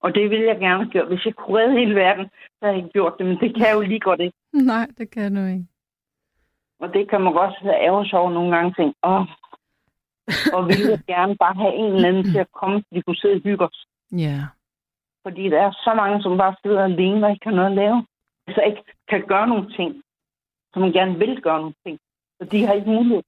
[0.00, 1.08] Og det ville jeg gerne have gjort.
[1.08, 2.26] Hvis jeg kunne redde hele verden,
[2.58, 4.36] så havde jeg gjort det, men det kan jeg jo lige godt ikke.
[4.72, 5.66] Nej, det kan du ikke.
[6.80, 9.26] Og det kan man godt have ærges over nogle gange tænke, åh,
[10.54, 13.16] og ville jeg gerne bare have en eller anden til at komme, så de kunne
[13.16, 13.86] sidde og hygge os.
[14.12, 14.38] Ja.
[15.22, 18.06] Fordi der er så mange, som bare sidder alene og ikke har noget at lave.
[18.46, 20.02] Altså ikke kan gøre nogle ting,
[20.72, 21.98] som man gerne vil gøre nogle ting.
[22.40, 23.22] Så de har ikke mulighed.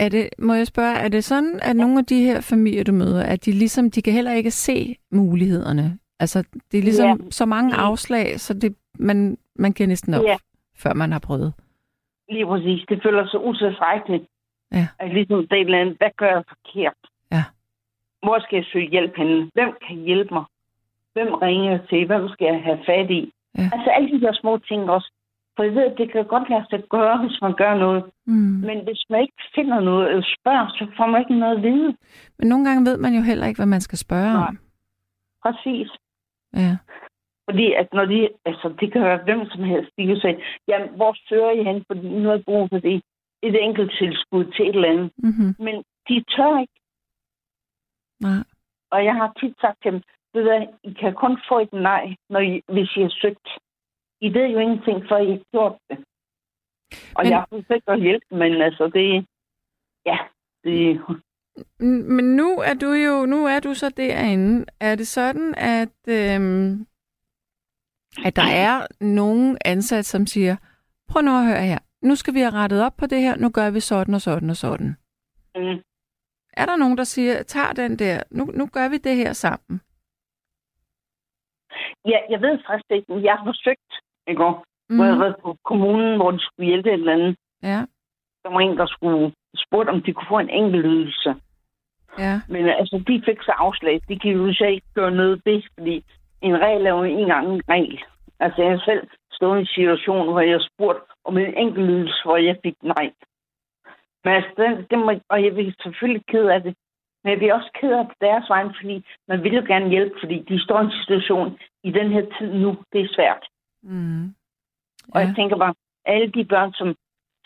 [0.00, 2.92] Er det, må jeg spørge, er det sådan, at nogle af de her familier, du
[2.92, 5.98] møder, at de ligesom, de kan heller ikke se mulighederne?
[6.20, 6.38] Altså,
[6.72, 7.30] det er ligesom Ja.
[7.30, 10.36] så mange afslag, så det, man, man kan næsten op, Ja.
[10.76, 11.54] før man har prøvet.
[12.28, 12.84] Lige præcis.
[12.88, 14.24] Det føler sig utilstrækkeligt.
[14.72, 14.86] Ja.
[14.98, 16.94] At ligesom det er et eller andet, hvad gør jeg forkert?
[17.32, 17.44] Ja.
[18.22, 19.50] Hvor skal jeg søge hjælp henne?
[19.54, 20.44] Hvem kan hjælpe mig?
[21.14, 22.06] Hvem ringer jeg til?
[22.06, 23.32] Hvem skal jeg have fat i?
[23.58, 23.68] Ja.
[23.74, 25.10] Altså alle de der små ting også.
[25.56, 28.04] For jeg ved, at det kan godt lade sig gøre, hvis man gør noget.
[28.26, 28.56] Mm.
[28.68, 31.96] Men hvis man ikke finder noget eller spørger, så får man ikke noget at vide.
[32.38, 34.48] Men nogle gange ved man jo heller ikke, hvad man skal spørge Nej.
[34.48, 34.58] om.
[35.44, 35.88] Præcis.
[36.56, 36.76] Ja.
[37.48, 40.88] Fordi at når de, altså det kan være hvem som helst, de kan sige, jamen
[40.96, 43.02] hvor søger I hen, fordi nu har brug for det.
[43.42, 45.10] Et enkelt tilskud til et eller andet.
[45.18, 45.50] Mm-hmm.
[45.58, 45.74] Men
[46.08, 46.78] de tør ikke.
[48.20, 48.42] Nej.
[48.90, 50.02] Og jeg har tit sagt til dem,
[50.34, 53.48] ved du, I kan kun få et nej, når I, hvis I har søgt.
[54.20, 55.98] I ved jo ingenting, før I har gjort det.
[57.16, 59.26] Og Men- jeg har forsøgt at hjælpe, men altså det...
[60.06, 60.18] Ja,
[60.64, 61.00] det...
[62.16, 64.66] Men nu er du jo nu er du så derinde.
[64.80, 66.86] Er det sådan, at øhm,
[68.24, 70.56] at der er nogen ansat, som siger,
[71.08, 73.50] prøv nu at høre her, nu skal vi have rettet op på det her, nu
[73.50, 74.96] gør vi sådan og sådan og sådan.
[75.56, 75.80] Mm,
[76.52, 79.80] Er der nogen, der siger, tager den der, nu, nu gør vi det her sammen?
[82.08, 83.90] Ja, jeg ved faktisk ikke, men jeg har forsøgt
[84.26, 84.96] i går, mm.
[84.96, 85.20] hvor jeg Mm.
[85.20, 87.36] var på kommunen, hvor de skulle hjælpe et eller andet.
[87.62, 87.80] Ja,
[88.44, 91.34] Der var en, der skulle spurgte, om de kunne få en enkelt ydelse.
[92.18, 94.00] ja, Men altså, de fik så afslag.
[94.08, 96.04] De kan jo så ikke gøre noget ved, fordi
[96.42, 98.00] en regel er jo ikke engang en regel.
[98.40, 102.36] Altså, jeg selv stået i en situation, hvor jeg spurgte om en enkelt ydelse, hvor
[102.36, 103.10] jeg fik nej.
[104.24, 106.74] Men altså, det, det må, og jeg er selvfølgelig ked af det.
[107.24, 110.16] Men jeg bliver også ked af det deres vejen, fordi man vil jo gerne hjælpe,
[110.22, 112.70] fordi de står i en situation i den her tid nu.
[112.92, 113.44] Det er svært.
[113.82, 114.34] mm.
[115.12, 115.26] Og ja.
[115.26, 116.88] jeg tænker bare, alle de børn, som,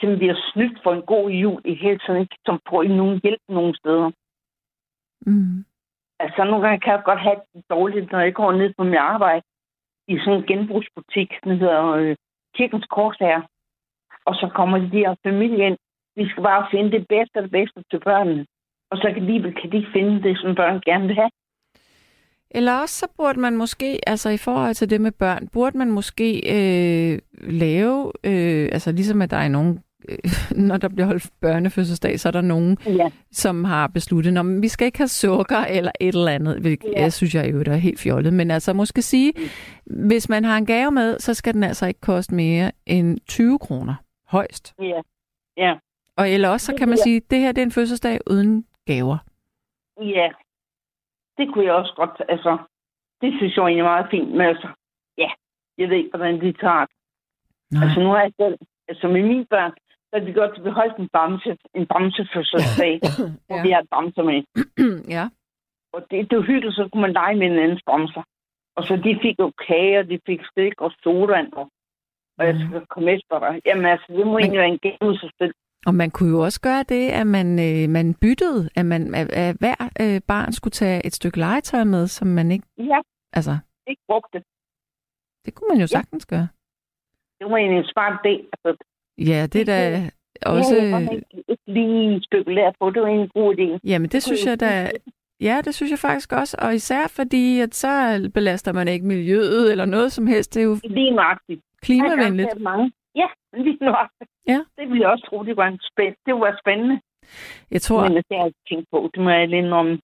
[0.01, 3.20] som bliver snydt for en god jul i hele tiden, ikke, som får ikke nogen
[3.22, 4.11] hjælp nogen steder.
[5.27, 5.64] Mm.
[6.18, 9.05] Altså, nogle gange kan jeg godt have det dårligt, når jeg går ned på mit
[9.14, 9.42] arbejde
[10.09, 12.16] i sådan en genbrugsbutik, den hedder øh,
[12.55, 13.42] Kirkens Korsager.
[14.24, 15.79] Og så kommer de her familie ind.
[16.16, 18.46] Vi skal bare finde det bedste og det bedste til børnene.
[18.90, 21.31] Og så kan de, kan de finde det, som børn gerne vil have.
[22.51, 25.91] Eller også så burde man måske, altså i forhold til det med børn, burde man
[25.91, 30.19] måske øh, lave, øh, altså ligesom at der er nogen, øh,
[30.69, 33.11] når der bliver holdt børnefødselsdag, så er der nogen, Ja.
[33.33, 37.01] som har besluttet, at vi skal ikke have sukker eller et eller andet, hvilket Ja.
[37.03, 38.33] jeg synes jeg jo, der er helt fjollet.
[38.33, 39.33] Men altså måske sige,
[39.87, 43.59] hvis man har en gave med, så skal den altså ikke koste mere end 20
[43.59, 43.95] kroner
[44.29, 44.75] højst.
[44.83, 45.01] Ja.
[45.57, 45.75] Ja.
[46.17, 49.19] Og eller også så kan man sige, det her det er en fødselsdag uden gaver.
[50.01, 50.29] Ja.
[51.38, 52.59] Det kunne jeg også godt, altså,
[53.20, 54.68] det synes jeg egentlig er meget fint, men altså,
[55.18, 55.31] ja,
[55.79, 56.94] jeg ved ikke, hvordan de tager det.
[57.72, 57.83] Nej.
[57.85, 59.72] Altså, nu har jeg selv, altså med mine børn,
[60.11, 63.01] så de godt, at vi holdt en bamse, en bamsefødselsdag,
[63.46, 63.62] hvor Ja.
[63.62, 64.38] vi har et bamser med.
[65.16, 65.24] ja.
[65.92, 68.22] Og det, det var hyggeligt, så kunne man lege med en anden bamser.
[68.77, 71.68] Og så de fik jo kager, de fik stik og sodavand, og,
[72.38, 73.61] og jeg skal komme efter dig.
[73.66, 74.79] Jamen altså, det må Men- egentlig være en
[75.38, 75.55] selv.
[75.88, 79.29] Og man kunne jo også gøre det, at man, øh, man byttede, at, man, at,
[79.31, 82.66] at hver øh, barn skulle tage et stykke legetøj med, som man ikke...
[82.79, 83.01] Ja,
[83.33, 83.55] Altså,
[83.87, 84.42] ikke brugt det.
[85.55, 86.48] kunne man jo sagtens gøre.
[87.38, 88.35] Det var en smart idé.
[88.53, 88.85] Altså,
[89.18, 90.11] Ja, det er da
[90.46, 90.74] også...
[90.77, 92.90] Ja, ikke, lige spekuleret på.
[92.90, 93.79] Det var en god idé.
[93.90, 94.90] Jamen, det synes jeg da...
[95.40, 96.57] Ja, det synes jeg faktisk også.
[96.62, 97.90] Og især fordi, at så
[98.35, 100.55] belaster man ikke miljøet eller noget som helst.
[100.55, 101.61] Det er jo Lige nøjagtigt.
[101.83, 102.48] klimavenligt.
[103.14, 103.29] Ja,
[103.64, 104.31] lige nøjagtigt.
[104.49, 104.61] Ja.
[104.79, 107.01] Det ville jeg også tro, det var, en spænd- det var spændende.
[107.71, 109.11] Jeg tror, Men det har jeg tænkt på.
[109.15, 110.01] Det må jeg lige om.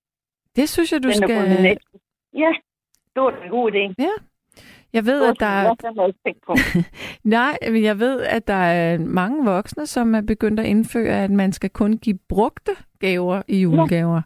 [0.57, 1.79] det synes jeg, du Den skal...
[2.43, 2.51] Ja,
[3.15, 3.95] det var en god idé.
[4.93, 5.75] Jeg ved, at der er...
[7.39, 11.31] Nej, men jeg ved, at der er mange voksne, som er begyndt at indføre, at
[11.31, 14.23] man skal kun give brugte gaver i julegaver.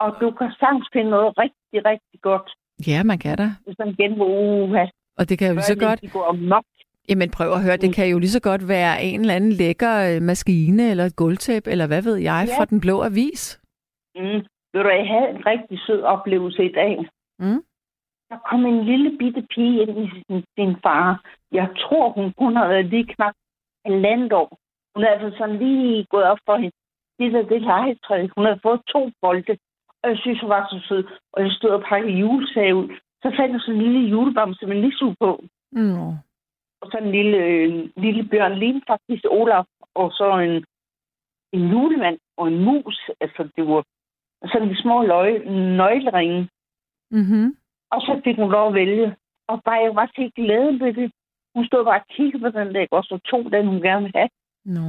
[0.00, 2.50] Og du kan sagtens finde noget rigtig, rigtig godt.
[2.86, 3.48] Ja, man kan da.
[3.98, 4.84] Genbruger uha.
[5.18, 6.00] Og det kan jo lige så godt...
[6.00, 6.64] De går amok.
[7.08, 9.94] Jamen prøv at høre, det kan jo lige så godt være en eller anden lækker
[10.08, 12.58] øh, maskine eller et gulvtæppe, eller hvad ved jeg, Ja.
[12.58, 13.60] fra den blå avis.
[14.16, 14.40] Mm.
[14.72, 16.94] Ved du, jeg havde en rigtig sød oplevelse i dag.
[17.38, 17.62] Mm.
[18.30, 21.24] der kom en lille bitte pige ind i sin, sin far.
[21.52, 23.34] Jeg tror, hun kun har været lige knap
[23.86, 24.50] halvandet år.
[24.94, 26.76] Hun havde altså sådan lige gået op for hende.
[27.18, 28.18] Det der, det legetræ.
[28.36, 29.56] Hun havde fået to bolde.
[30.02, 31.04] Og jeg synes, hun var så sød.
[31.32, 32.88] Og jeg stod og pakkede julesager ud.
[33.22, 35.30] Så fandt jeg sådan en lille julebamse med nisse på.
[35.72, 36.12] Mm.
[36.82, 39.64] Og så en lille, øh, lille bjørn, lige faktisk Olaf.
[39.94, 40.64] Og så en,
[41.52, 43.10] en julemand og en mus.
[43.20, 43.84] Altså, det var
[44.52, 46.48] sådan de små løg, nøgleringe.
[47.10, 47.56] Mm-hmm.
[47.90, 49.16] Og så fik hun lov at vælge.
[49.48, 51.12] Og bare, jeg var helt glad ved det.
[51.54, 54.18] Hun stod bare og kiggede på den der, og så tog den, hun gerne ville
[54.18, 54.30] have.
[54.64, 54.88] Nå.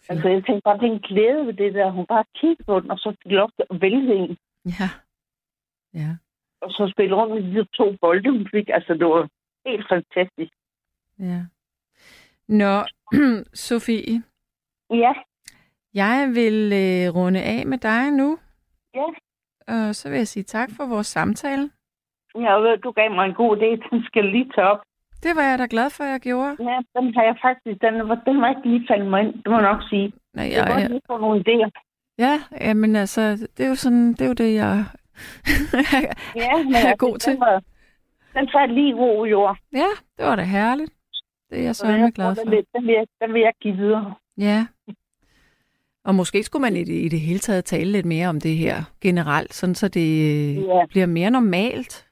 [0.00, 0.10] Fint.
[0.10, 1.90] Altså, jeg tænkte bare, det er en glæde ved det der.
[1.90, 4.36] Hun bare kiggede på den, og så fik lov til at vælge en.
[4.64, 4.88] Ja.
[5.94, 6.10] Ja.
[6.60, 8.68] Og så spille rundt med de to bolde, hun fik.
[8.68, 9.28] Altså, det var
[9.66, 10.52] helt fantastisk.
[11.18, 11.40] Ja.
[12.48, 12.82] Nå,
[13.66, 14.22] Sofie,
[14.90, 15.12] Ja,
[15.94, 18.38] jeg vil øh, runde af med dig nu,
[18.94, 19.06] ja.
[19.68, 21.70] og så vil jeg sige tak for vores samtale.
[22.34, 23.70] Ved, du gav mig en god idé.
[23.90, 24.80] Den skal lige tage op.
[25.22, 26.56] Det var jeg da glad for, at jeg gjorde.
[26.60, 29.46] Ja, den har jeg faktisk, den, var- den var ikke lige faldet mig ind, det
[29.50, 30.12] må jeg nok sige.
[30.34, 31.70] Nej, Jeg jeg, jeg, lige få nogle idéer.
[32.18, 33.20] ja, jamen altså,
[33.56, 34.84] det er jo sådan, det er jo det, jeg
[36.42, 37.32] Ja, men er altså, god til.
[37.32, 37.62] Den, var,
[38.34, 39.56] den tager lige i jord.
[39.72, 40.92] Ja, det var da herligt.
[41.50, 42.42] Det er jeg så jeg glad for.
[42.42, 44.14] Den vil, den, vil, jeg- den vil jeg give videre.
[44.38, 44.66] Ja.
[46.04, 48.56] Og måske skulle man i det, i det hele taget tale lidt mere om det
[48.56, 50.08] her generelt, sådan så det
[50.66, 50.86] Ja.
[50.88, 52.08] bliver mere normalt.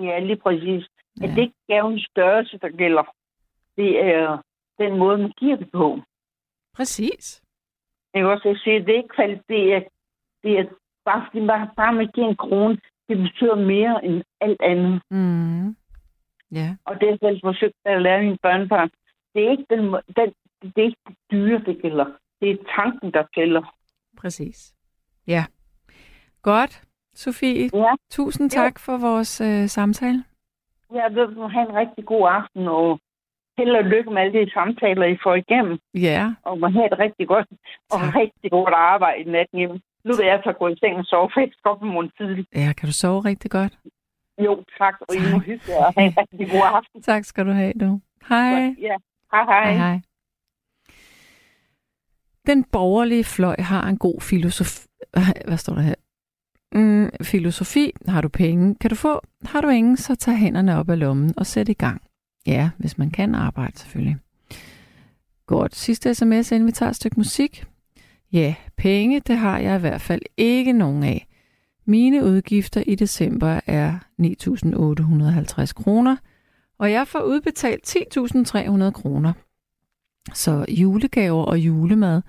[0.00, 0.86] Ja, lige præcis.
[1.20, 1.24] Ja.
[1.26, 3.02] At det ikke er gavens størrelse, der gælder.
[3.76, 4.42] Det er
[4.78, 6.00] den måde, man giver det på.
[6.74, 7.42] Præcis.
[8.14, 9.44] Jeg kan også sige, at det er ikke kvalitet.
[9.50, 9.80] Det er,
[10.42, 10.64] det er
[11.04, 15.02] bare, fordi man, bare man giver en krone, det betyder mere end alt andet.
[15.10, 15.76] Mm.
[16.52, 16.76] Ja.
[16.84, 18.90] Og det har jeg selv forsøgt at lære mine børnebørn.
[19.34, 19.80] Det er ikke, den,
[20.16, 20.28] den,
[20.62, 22.06] det er ikke det dyre, det gælder.
[22.40, 23.74] Det er tanken, der tæller.
[24.20, 24.74] Præcis.
[25.26, 25.44] Ja.
[26.42, 26.82] Godt,
[27.14, 27.70] Sofie.
[27.74, 30.24] Ja, Tusind tak for vores øh, samtale.
[30.94, 33.00] jeg må have en rigtig god aften, og
[33.58, 35.78] held og lykke med alle de samtaler, I får igennem.
[35.94, 37.46] Ja, Og må have et rigtig godt
[37.92, 38.14] og Tak.
[38.14, 39.70] rigtig godt arbejde i natten hjem.
[40.04, 42.10] Nu vil jeg så gå i seng og sove, for jeg skal op i morgen
[42.18, 42.46] tidlig.
[42.54, 43.78] ja kan du sove rigtig godt?
[44.44, 45.42] Jo, tak, og I må Tak.
[45.46, 47.02] hygge jer og have en rigtig god aften.
[47.02, 48.00] Tak skal du have, du.
[48.28, 48.74] Hej.
[48.80, 48.96] Ja,
[49.32, 49.64] hej hej.
[49.64, 50.00] Hej, hej.
[52.46, 54.86] Den borgerlige fløj har en god filosofi.
[55.48, 55.94] Hvad står der her?
[56.72, 57.92] Mm, filosofi.
[58.08, 58.74] Har du penge?
[58.74, 59.20] Kan du få?
[59.44, 62.02] Har du ingen, så tag hænderne op af lommen og sæt i gang.
[62.46, 64.16] Ja, hvis man kan arbejde selvfølgelig.
[65.46, 65.74] Godt.
[65.74, 67.64] Sidste sms, inden vi tager et stykke musik.
[68.32, 71.26] Ja, penge, det har jeg i hvert fald ikke nogen af.
[71.88, 76.16] Mine udgifter i december er 9.850 kroner,
[76.78, 79.32] og jeg får udbetalt 10.300 kroner.
[80.34, 82.22] Så julegaver og julemad,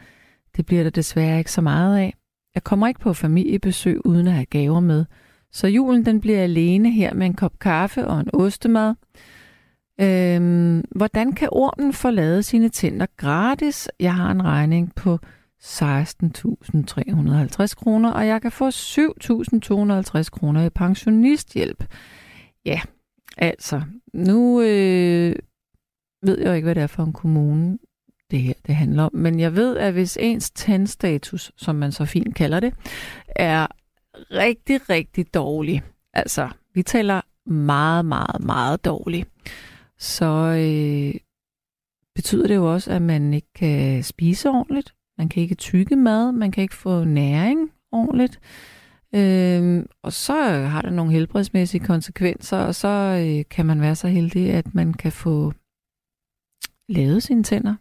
[0.57, 2.13] det bliver der desværre ikke så meget af.
[2.55, 5.05] Jeg kommer ikke på familiebesøg uden at have gaver med.
[5.51, 8.93] Så julen den bliver alene her med en kop kaffe og en ostemad.
[10.01, 13.89] Øhm, hvordan kan ormen forlade sine tænder gratis?
[13.99, 15.19] Jeg har en regning på
[15.63, 21.83] 16.350 kroner, og jeg kan få 7.250 kroner i pensionisthjælp.
[22.65, 22.81] Ja,
[23.37, 23.81] altså,
[24.13, 25.35] nu øh,
[26.23, 27.77] ved jeg jo ikke, hvad det er for en kommune,
[28.31, 29.11] det her det handler om.
[29.13, 32.73] Men jeg ved, at hvis ens tandstatus, som man så fint kalder det,
[33.35, 33.67] er
[34.31, 39.25] rigtig, rigtig dårlig, altså vi taler meget, meget, meget dårlig,
[39.97, 41.13] så øh,
[42.15, 44.93] betyder det jo også, at man ikke kan spise ordentligt.
[45.19, 48.39] Man kan ikke tygge mad, man kan ikke få næring ordentligt.
[49.15, 54.07] Øhm, og så har det nogle helbredsmæssige konsekvenser, og så øh, kan man være så
[54.07, 55.53] heldig, at man kan få
[56.89, 57.75] lavet sine tænder.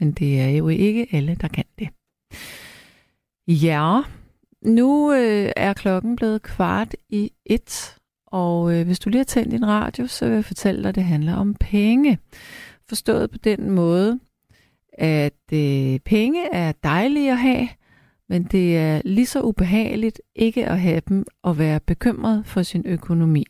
[0.00, 1.88] Men det er jo ikke alle, der kan det.
[3.48, 4.00] Ja,
[4.62, 9.50] nu øh, er klokken blevet kvart i et, og øh, hvis du lige har tændt
[9.50, 12.18] din radio, så vil jeg fortælle dig, at det handler om penge.
[12.88, 14.20] Forstået på den måde,
[14.98, 17.68] at øh, penge er dejlige at have,
[18.28, 22.82] men det er lige så ubehageligt ikke at have dem og være bekymret for sin
[22.86, 23.44] økonomi.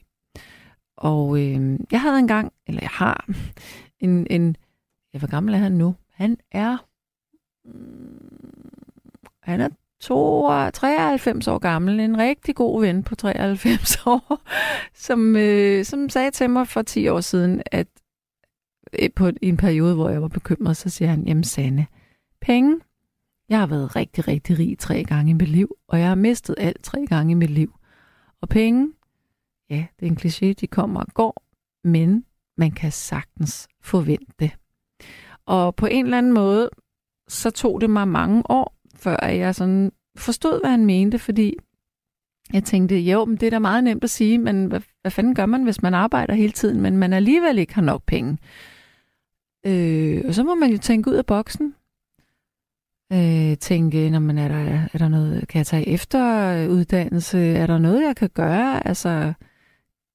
[0.96, 3.28] Og øh, jeg havde engang, eller jeg har,
[4.00, 4.56] en, en
[5.14, 5.94] ja, hvor gammel er han nu?
[6.12, 6.76] Han er,
[7.64, 8.70] mm,
[9.42, 9.68] han er
[10.00, 14.40] 92, 93 år gammel, en rigtig god ven på 93 år,
[14.94, 17.86] som, øh, som sagde til mig for 10 år siden, at
[19.16, 21.86] på, i en periode, hvor jeg var bekymret, så siger han, jamen Sanne,
[22.40, 22.80] penge,
[23.48, 26.54] jeg har været rigtig, rigtig rig tre gange i mit liv, og jeg har mistet
[26.58, 27.74] alt tre gange i mit liv.
[28.40, 28.92] Og penge,
[29.70, 31.42] ja, det er en kliché, de kommer og går,
[31.84, 32.24] men
[32.56, 34.50] man kan sagtens forvente det.
[35.46, 36.70] Og på en eller anden måde,
[37.28, 41.54] så tog det mig mange år, før jeg sådan forstod, hvad han mente, fordi
[42.52, 45.34] jeg tænkte, jo, men det er da meget nemt at sige, men hvad, hvad fanden
[45.34, 48.38] gør man, hvis man arbejder hele tiden, men man alligevel ikke har nok penge?
[49.66, 51.74] Øh, og så må man jo tænke ud af boksen.
[53.12, 57.38] Øh, tænke, når man er der, er der noget, kan jeg tage efteruddannelse?
[57.38, 58.86] Er der noget, jeg kan gøre?
[58.88, 59.32] Altså,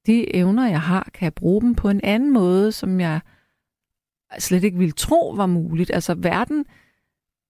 [0.05, 3.19] de evner, jeg har, kan jeg bruge dem på en anden måde, som jeg
[4.39, 5.91] slet ikke ville tro var muligt.
[5.93, 6.65] Altså, verden,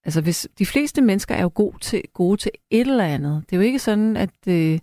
[0.06, 3.44] altså hvis de fleste mennesker er jo gode til, gode til et eller andet.
[3.50, 4.74] Det er jo ikke sådan, at øh,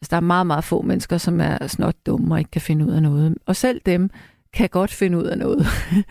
[0.00, 2.86] altså, der er meget, meget få mennesker, som er snot dumme og ikke kan finde
[2.86, 3.38] ud af noget.
[3.46, 4.10] Og selv dem
[4.52, 5.66] kan godt finde ud af noget.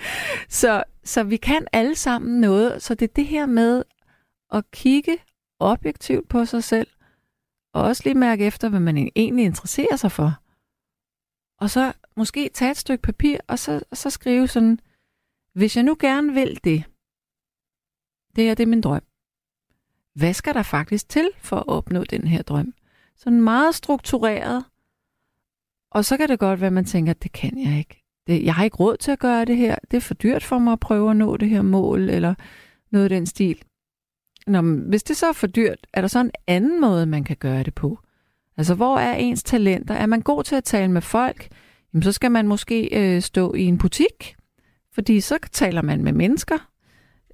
[0.50, 2.82] så, så vi kan alle sammen noget.
[2.84, 3.84] Så det er det her med
[4.52, 5.18] at kigge
[5.60, 6.88] objektivt på sig selv,
[7.74, 10.34] og også lige mærke efter, hvad man egentlig interesserer sig for.
[11.60, 14.80] Og så måske tage et stykke papir, og så, og så skrive sådan,
[15.54, 16.84] hvis jeg nu gerne vil det,
[18.36, 19.04] det er, det er min drøm.
[20.14, 22.74] Hvad skal der faktisk til for at opnå den her drøm?
[23.16, 24.66] Sådan meget struktureret.
[25.92, 28.07] Og så kan det godt være, at man tænker, at det kan jeg ikke.
[28.28, 29.76] Det, jeg har ikke råd til at gøre det her.
[29.92, 32.34] Det er for dyrt for mig at prøve at nå det her mål, eller
[32.92, 33.58] noget af den stil.
[34.48, 37.24] Nå, men hvis det så er for dyrt, er der så en anden måde, man
[37.24, 38.00] kan gøre det på?
[38.58, 39.96] Altså, hvor er ens talenter?
[39.96, 41.48] Er man god til at tale med folk?
[41.94, 44.36] Jamen, så skal man måske øh, stå i en butik,
[44.94, 46.58] fordi så taler man med mennesker.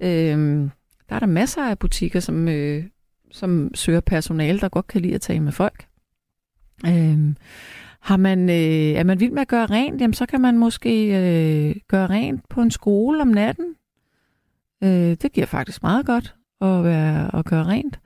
[0.02, 0.68] Øh,
[1.08, 2.84] der er der masser af butikker, som, øh,
[3.30, 5.86] som søger personale, der godt kan lide at tale med folk.
[6.86, 7.18] Øh,
[8.04, 11.06] har man, øh, er man vild med at gøre rent, jamen så kan man måske
[11.06, 13.74] øh, gøre rent på en skole om natten.
[14.82, 18.00] Øh, det giver faktisk meget godt at, være, at gøre rent.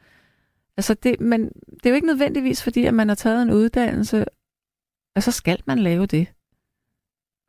[0.77, 4.25] Altså det, men det er jo ikke nødvendigvis, fordi at man har taget en uddannelse,
[5.17, 6.27] og så skal man lave det.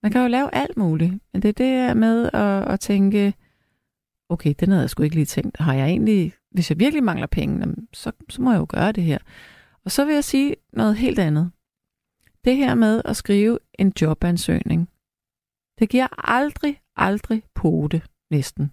[0.03, 3.33] Man kan jo lave alt muligt, men det er det med at, at tænke,
[4.29, 5.59] okay, den havde jeg sgu ikke lige tænkt.
[5.59, 9.03] Har jeg egentlig, hvis jeg virkelig mangler penge, så, så må jeg jo gøre det
[9.03, 9.17] her.
[9.85, 11.51] Og så vil jeg sige noget helt andet.
[12.45, 14.89] Det her med at skrive en jobansøgning,
[15.80, 18.71] det giver aldrig, aldrig pote næsten.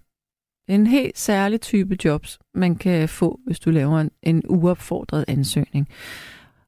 [0.67, 4.43] Det er en helt særlig type jobs, man kan få, hvis du laver en, en
[4.49, 5.89] uopfordret ansøgning.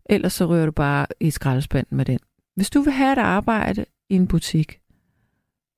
[0.06, 2.20] Ellers så rører du bare i skraldespanden med den.
[2.56, 4.80] Hvis du vil have et arbejde i en butik,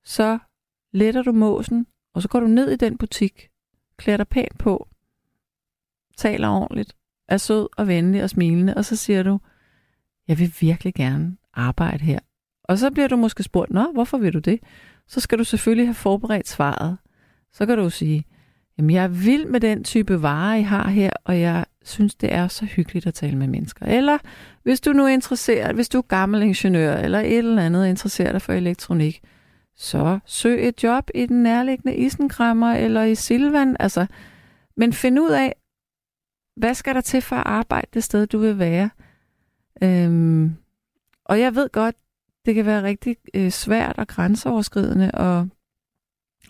[0.04, 0.38] så
[0.92, 3.48] letter du måsen, og så går du ned i den butik,
[3.96, 4.88] klæder dig pænt på,
[6.16, 6.96] taler ordentligt,
[7.28, 9.40] er sød og venlig og smilende, og så siger du,
[10.28, 12.18] jeg vil virkelig gerne arbejde her.
[12.64, 14.60] Og så bliver du måske spurgt, nå, hvorfor vil du det?
[15.08, 16.96] Så skal du selvfølgelig have forberedt svaret.
[17.52, 18.24] Så kan du sige,
[18.78, 22.32] jamen jeg er vild med den type varer, I har her, og jeg synes, det
[22.32, 23.86] er så hyggeligt at tale med mennesker.
[23.86, 24.18] Eller
[24.62, 28.32] hvis du nu er interesseret, hvis du er gammel ingeniør, eller et eller andet interesseret
[28.32, 29.20] dig for elektronik,
[29.76, 33.76] så søg et job i den nærliggende isenkrammer eller i Silvan.
[33.80, 34.06] Altså,
[34.76, 35.54] men find ud af,
[36.56, 38.90] hvad skal der til for at arbejde det sted, du vil være.
[39.82, 40.56] Øhm,
[41.24, 41.96] og jeg ved godt,
[42.46, 45.44] det kan være rigtig øh, svært og grænseoverskridende at,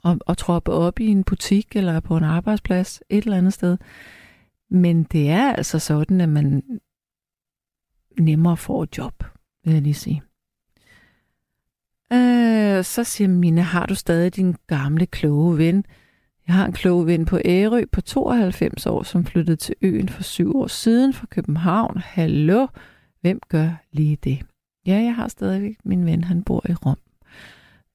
[0.05, 3.79] at, at troppe op i en butik eller på en arbejdsplads et eller andet sted.
[4.71, 6.63] Men det er altså sådan, at man
[8.21, 9.25] nemmere får et job,
[9.65, 10.23] vil jeg lige sige.
[12.13, 15.85] Øh, så siger Mine, har du stadig din gamle kloge ven?
[16.47, 20.23] Jeg har en klog ven på Ærø på 92 år, som flyttede til øen for
[20.23, 21.99] syv år siden fra København.
[21.99, 22.67] Hallo?
[23.23, 24.47] Hvem gør lige det?
[24.87, 26.99] Ja, jeg har stadigvæk min ven, han bor i Rom.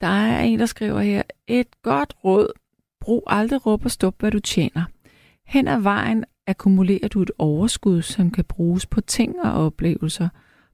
[0.02, 2.48] Der er en, der skriver her, et godt råd.
[3.02, 4.86] Brug aldrig råb og stop, hvad du tjener.
[5.46, 10.30] Hen ad vejen akkumulerer du et overskud, som kan bruges på ting og oplevelser.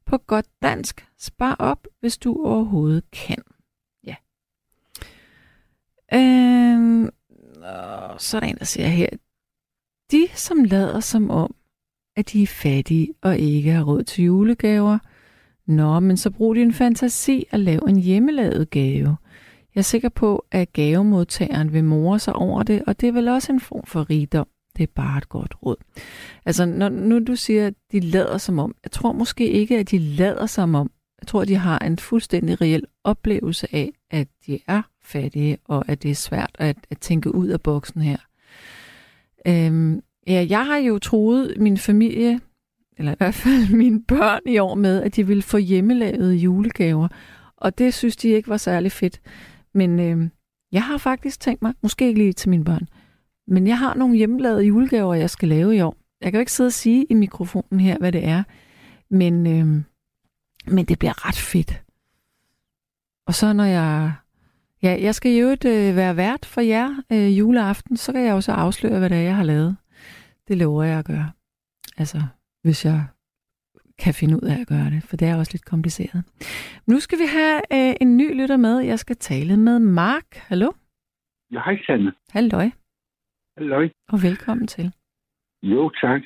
[0.05, 3.43] På godt dansk, spar op, hvis du overhovedet kan.
[4.03, 4.15] Ja.
[6.13, 7.09] Øhm,
[8.17, 9.09] så er der en, der siger her,
[10.11, 11.55] de som lader som om,
[12.15, 14.97] at de er fattige og ikke har råd til julegaver.
[15.65, 19.17] Nå, men så brug din fantasi og lav en hjemmelavet gave.
[19.75, 23.27] Jeg er sikker på, at gavemodtageren vil more sig over det, og det er vel
[23.27, 24.47] også en form for rigdom.
[24.77, 25.75] Det er bare et godt råd.
[26.45, 29.91] Altså, når nu du siger, at de lader som om, jeg tror måske ikke, at
[29.91, 30.91] de lader som om.
[31.21, 35.85] Jeg tror, at de har en fuldstændig reel oplevelse af, at de er fattige, og
[35.87, 38.17] at det er svært at, at tænke ud af boksen her.
[39.47, 42.39] Øhm, Ja, jeg har jo troet min familie,
[42.97, 47.07] eller i hvert fald mine børn i år med, at de ville få hjemmelavede julegaver.
[47.57, 49.21] Og det synes de ikke var særlig fedt.
[49.73, 50.29] Men øh,
[50.71, 52.87] jeg har faktisk tænkt mig, måske ikke lige til mine børn,
[53.47, 55.97] men jeg har nogle hjemmelavede julegaver, jeg skal lave i år.
[56.21, 58.43] Jeg kan jo ikke sidde og sige i mikrofonen her, hvad det er,
[59.09, 59.83] men, øh,
[60.73, 61.81] men det bliver ret fedt.
[63.27, 64.13] Og så når jeg...
[64.83, 68.41] Ja, jeg skal jo øh, være vært for jer øh, juleaften, så kan jeg jo
[68.41, 69.75] så afsløre, hvad det er, jeg har lavet.
[70.47, 71.31] Det lover jeg at gøre.
[71.97, 72.17] Altså,
[72.63, 72.99] hvis jeg
[74.03, 76.19] kan finde ud af at gøre det, for det er også lidt kompliceret.
[76.87, 78.79] Nu skal vi have øh, en ny lytter med.
[78.79, 80.27] Jeg skal tale med Mark.
[80.35, 80.71] Hallo?
[81.51, 82.13] Ja, hej Sanne.
[82.29, 82.69] Halløj,
[83.57, 83.89] Halløj.
[84.13, 84.93] og velkommen til.
[85.63, 86.21] Jo, tak.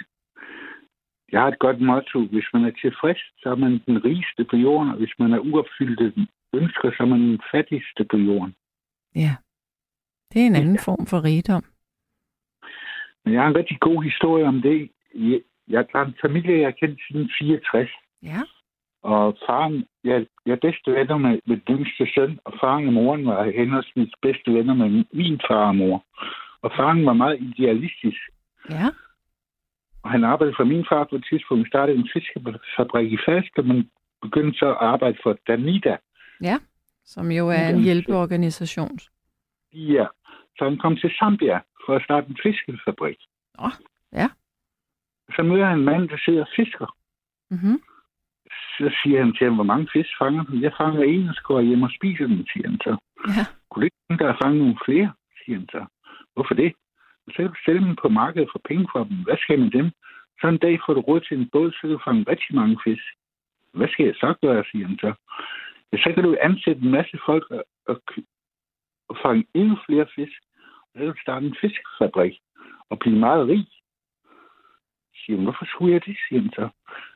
[1.31, 2.19] Jeg har et godt motto.
[2.33, 5.39] Hvis man er tilfreds, så er man den rigeste på jorden, og hvis man er
[5.39, 6.05] uopfyldte
[6.53, 8.55] ønsker, så er man den fattigste på jorden.
[9.15, 9.35] Ja,
[10.33, 10.81] det er en anden Ja.
[10.81, 11.63] form for rigdom.
[13.27, 14.89] Men jeg har en rigtig god historie om det.
[15.67, 17.89] Jeg, er en familie, jeg har kendt siden 64.
[18.23, 18.41] Ja.
[19.03, 22.93] Og faren, jeg, jeg er bedste venner med, med den yngste søn, og faren og
[22.93, 26.05] moren var henholdsvis bedste venner med min far og mor.
[26.61, 28.21] Og faren var meget idealistisk.
[28.69, 28.87] Ja.
[30.03, 31.63] Og han arbejdede for min far på et tidspunkt.
[31.63, 33.89] Han startede en fiskefabrik i Falster, men
[34.21, 35.97] begyndte så at arbejde for Danida.
[36.41, 36.57] Ja.
[37.05, 38.99] Som jo er en hjælpeorganisation.
[39.73, 40.05] Ja.
[40.57, 43.19] Så han kom til Zambia for at starte en fiskefabrik.
[43.59, 43.75] Åh,
[44.13, 44.27] ja.
[45.35, 46.87] Så møder han en mand, der sidder og fisker.
[47.51, 47.77] Mm-hmm.
[48.77, 50.53] Så siger han til ham, hvor mange fisk fanger du?
[50.65, 52.93] Jeg fanger en, og så går jeg hjem og spiser dem, siger han så.
[53.37, 53.43] Ja.
[53.69, 55.09] Kunne du ikke tænke dig at fange nogle flere,
[55.39, 55.85] siger han så.
[56.33, 56.73] Hvorfor det?
[57.33, 59.17] Så kan du sælge dem på markedet for penge for dem.
[59.23, 59.87] Hvad skal jeg med dem?
[60.39, 62.77] Så en dag får du råd til en båd, så kan du fange rigtig mange
[62.85, 63.05] fisk.
[63.73, 65.13] Hvad skal jeg så gøre, siger han så.
[65.91, 68.01] Ja, så kan du ansætte en masse folk og, og,
[69.09, 70.39] og fange endnu flere fisk.
[70.97, 72.39] Kan du starte en fiskefabrik
[72.89, 73.67] og blive meget rig.
[75.15, 76.69] Siger han, hvorfor skulle jeg det, siger han så.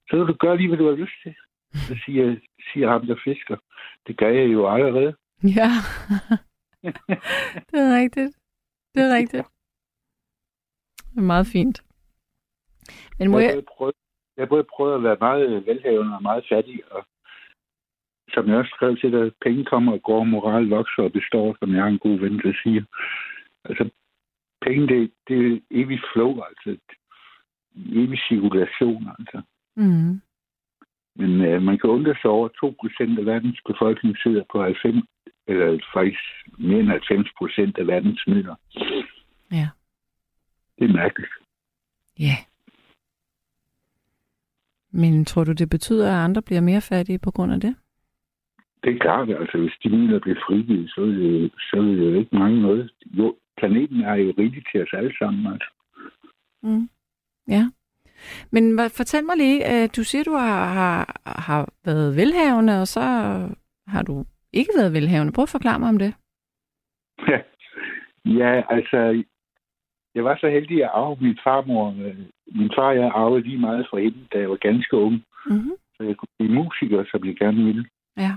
[0.07, 1.35] Så kan du gøre lige, hvad du har lyst til.
[1.73, 2.35] Så siger,
[2.73, 3.57] siger ham, der fisker.
[4.07, 5.15] Det gør jeg jo allerede.
[5.43, 5.69] Ja.
[7.69, 8.31] det er rigtigt.
[8.95, 9.47] Det er rigtigt.
[11.11, 11.83] Det er meget fint.
[13.19, 13.63] Men må jeg, jeg...
[13.77, 13.95] prøvet,
[14.37, 17.05] jeg både prøvet at være meget velhavende og meget fattig, og
[18.33, 21.73] som jeg også skrev til dig, penge kommer og går, moral vokser og består, som
[21.75, 22.83] jeg har en god ven, der siger.
[23.65, 23.89] Altså,
[24.61, 26.77] penge, det, det er evigt flow, altså.
[27.75, 29.41] Evig cirkulation, altså.
[29.75, 30.21] Mm.
[31.15, 35.05] Men øh, man kan undre sig over, at 2% af verdens befolkning sidder på 90,
[35.47, 36.19] eller faktisk
[36.57, 38.55] mere end 90 procent af verdens midler.
[39.51, 39.69] Ja.
[40.79, 41.31] Det er mærkeligt.
[42.19, 42.37] Ja.
[44.91, 47.75] Men tror du, det betyder, at andre bliver mere fattige på grund af det?
[48.83, 52.19] Det er klart, altså hvis de midler bliver frigivet, så det, så vil det jo
[52.19, 52.91] ikke mange noget.
[53.05, 55.69] Jo, planeten er jo rigtig til os alle sammen, altså.
[56.63, 56.89] Mm.
[57.47, 57.63] Ja.
[58.51, 62.87] Men hvad, fortæl mig lige, øh, du siger, du har, har, har været velhavende, og
[62.87, 63.01] så
[63.87, 65.33] har du ikke været velhavende.
[65.33, 66.13] Prøv at forklare mig om det.
[68.41, 69.23] ja, altså,
[70.15, 71.95] jeg var så heldig at arve min farmor.
[72.05, 72.17] Øh,
[72.55, 75.23] Min far og jeg arvede lige meget fra hende, da jeg var ganske ung.
[75.45, 75.75] Mm-hmm.
[75.95, 77.85] Så jeg kunne blive musiker, som jeg gerne ville.
[78.17, 78.33] Ja.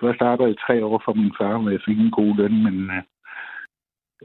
[0.00, 2.90] Først arbejdede jeg tre år for min far, hvor jeg fik en god løn, men...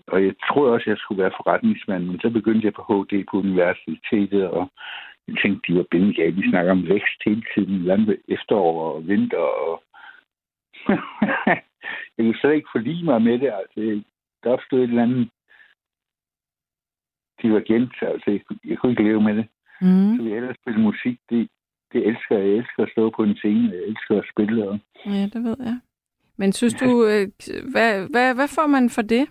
[0.07, 3.25] Og jeg troede også, at jeg skulle være forretningsmand, men så begyndte jeg på HD
[3.31, 4.71] på universitetet, og
[5.27, 6.35] jeg tænkte, de var bindegale.
[6.35, 9.83] Vi snakker om vækst hele tiden, land efterår og vinter, og
[12.15, 13.51] jeg kunne slet ikke forlige mig med det.
[13.59, 14.03] Altså,
[14.43, 15.29] der opstod et eller andet
[17.41, 19.47] divergens, altså jeg, jeg kunne ikke leve med det.
[19.81, 20.15] Mm.
[20.17, 21.49] Så vi ellers spille musik, det,
[21.93, 22.47] det elsker jeg.
[22.47, 24.69] Jeg elsker at stå på en scene, jeg elsker at spille.
[24.69, 24.79] Og...
[25.05, 25.79] Ja, det ved jeg.
[26.37, 27.27] Men synes du, øh,
[27.71, 29.27] hvad, hvad, hvad får man for det?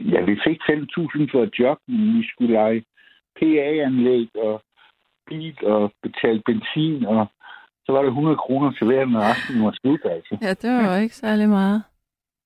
[0.00, 2.84] Ja, vi fik 5.000 for et job, men vi skulle lege
[3.38, 4.62] PA-anlæg og
[5.26, 7.26] bil og betale benzin, og
[7.84, 10.38] så var det 100 kroner til hver, når resten var slut, altså.
[10.42, 11.82] Ja, det var jo ikke særlig meget.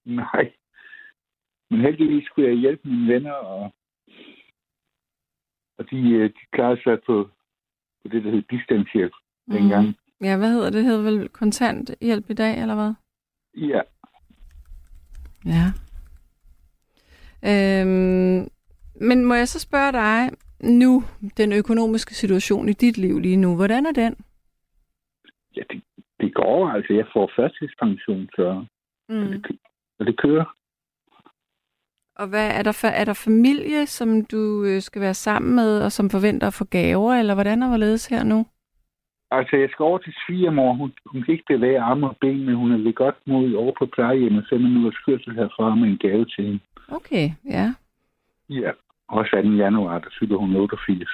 [0.04, 0.52] Nej.
[1.70, 3.72] Men heldigvis skulle jeg hjælpe mine venner, og,
[5.78, 7.28] og de, øh, de klarede sig på,
[8.02, 9.12] på det, der hed bistandshjælp
[9.50, 9.86] dengang.
[9.86, 9.94] Mm.
[10.26, 10.74] Ja, hvad hedder det?
[10.74, 12.94] Det hedder vel kontanthjælp i dag, eller hvad?
[13.56, 13.80] Ja,
[15.46, 15.83] Ja.
[17.46, 18.48] Øhm,
[19.00, 20.30] men må jeg så spørge dig
[20.60, 21.02] nu,
[21.36, 24.16] den økonomiske situation i dit liv lige nu, hvordan er den?
[25.56, 25.82] ja det,
[26.20, 26.92] det går, altså.
[26.92, 28.64] Jeg får førtidspension, så
[29.08, 29.26] Mm.
[29.26, 29.64] det, kø-
[29.98, 30.44] og det kører.
[32.16, 35.80] Og hvad er der, for, er der familie, som du øh, skal være sammen med,
[35.82, 38.46] og som forventer at få gaver, eller hvordan er hvorledes her nu?
[39.30, 40.72] Altså, jeg skal over til svigermor.
[40.72, 43.72] Hun, hun kan ikke bevæge arme og ben, men hun er ved godt mod over
[43.78, 44.46] på plejehjemmet.
[44.50, 46.60] Fem minutters kørsel herfra med en gave til hende.
[46.88, 47.74] Okay, ja.
[48.48, 48.70] Ja.
[49.08, 49.48] Også 2.
[49.48, 51.08] januar, der fylder hun 88.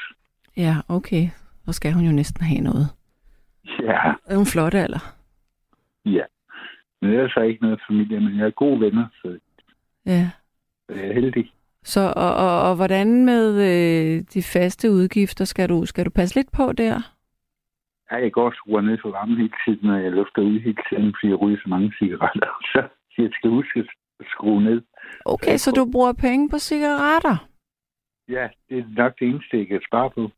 [0.56, 1.28] Ja, okay.
[1.66, 2.86] Så skal hun jo næsten have noget.
[3.82, 5.14] Ja, Er hun flot alder?
[6.04, 6.22] ja.
[7.02, 9.38] Men ellers er jeg ikke noget familie, men jeg er gode venner, så
[10.06, 10.30] Ja.
[10.88, 11.52] jeg er heldig.
[11.82, 15.44] Så, og, og, og hvordan med øh, de faste udgifter?
[15.44, 17.00] Skal du, skal du passe lidt på der?
[18.10, 20.76] Ja, jeg går og skruer ned for varmen hele tiden, når jeg lufter ud hele
[20.90, 22.48] tiden, fordi jeg ryger så mange cigaretter.
[22.72, 22.82] Så
[23.18, 23.78] jeg skal huske
[24.20, 24.82] at skrue ned.
[25.24, 27.48] Okay, så du bruger penge på cigaretter?
[28.28, 30.30] Ja, det er nok det eneste, jeg kan spare på.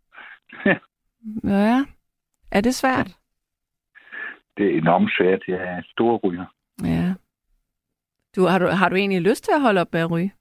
[1.45, 1.85] Ja.
[2.51, 3.17] Er det svært?
[4.57, 5.43] Det er enormt svært.
[5.49, 6.45] Jeg er stor ryger.
[6.85, 7.15] Ja.
[8.37, 10.35] Du, har, du, har du egentlig lyst til at holde op med at ryge?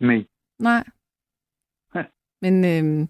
[0.00, 0.24] Nej.
[0.58, 0.84] Nej.
[2.42, 3.08] Men øhm,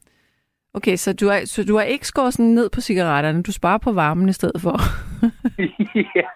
[0.74, 3.78] okay, så du, er, så du har ikke skåret sådan ned på cigaretterne, du sparer
[3.78, 4.76] på varmen i stedet for.
[6.18, 6.28] ja.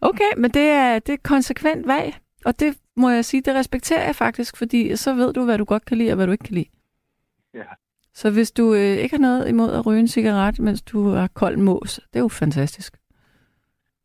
[0.00, 4.04] Okay, men det er, det er konsekvent valg, og det må jeg sige, det respekterer
[4.06, 6.44] jeg faktisk, fordi så ved du, hvad du godt kan lide og hvad du ikke
[6.44, 6.70] kan lide.
[7.54, 7.64] Ja.
[8.14, 11.28] Så hvis du øh, ikke har noget imod at ryge en cigaret, mens du har
[11.34, 12.96] kold mås, det er jo fantastisk.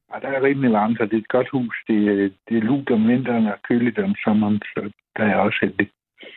[0.09, 1.75] Og der er rimelig varmt, og det er et godt hus.
[1.88, 5.38] Det, er- det er lugt om vinteren og køligt om sommeren, så der er jeg
[5.39, 5.89] også heldig.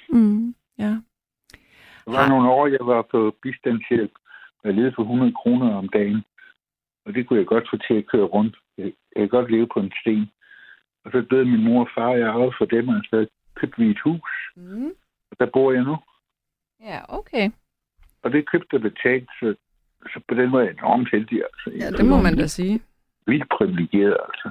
[0.09, 0.92] Mm, ja.
[2.05, 4.12] Der var nogle år, jeg var på bistandshjælp.
[4.64, 6.22] Jeg levede for 100 kroner om dagen.
[7.07, 8.57] Og det kunne jeg godt få til at køre rundt.
[8.78, 10.26] Jeg kan godt leve på en sten.
[11.05, 13.78] Og så døde min mor og far, og jeg arvede for dem, og så købte
[13.82, 14.30] vi et hus.
[14.57, 14.90] Mm.
[15.30, 15.96] Og der bor jeg nu.
[16.80, 17.51] Ja, okay.
[18.22, 19.55] Og det købte og betalt, så,
[20.12, 21.42] så på den måde er jeg enormt heldig.
[21.48, 21.84] Altså.
[21.84, 22.80] Ja, det må man da sige.
[23.26, 24.51] Vildt privilegeret, altså.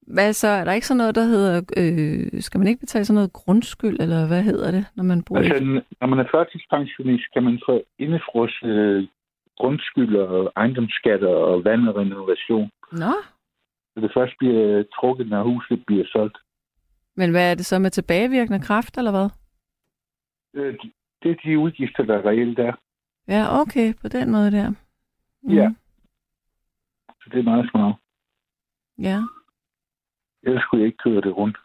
[0.00, 0.48] Hvad så?
[0.48, 1.62] Er der ikke sådan noget, der hedder...
[1.76, 5.36] Øh, skal man ikke betale sådan noget grundskyld, eller hvad hedder det, når man bor
[5.36, 5.64] Altså, i...
[6.00, 9.08] når man er førtidspensionist, kan man få indefrosset øh,
[9.58, 12.70] grundskyld og ejendomsskatter og vand og renovation.
[12.92, 13.14] Nå,
[13.98, 16.38] Så det først bliver trukket, når huset bliver solgt.
[17.16, 19.28] men hvad er det så med tilbagevirkende kraft, eller hvad?
[20.54, 20.74] Øh,
[21.22, 22.72] Det er de udgifter, der reelt er.
[23.28, 24.70] Ja, okay, på den måde der.
[25.42, 25.50] Mm.
[25.54, 25.70] Ja.
[27.08, 27.94] Så det er meget smart.
[28.98, 29.20] Ja,
[30.42, 31.56] Ellers skulle jeg ikke køre det rundt.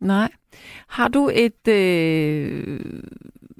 [0.00, 0.32] nej.
[0.88, 1.68] Har du et...
[1.68, 2.80] Øh,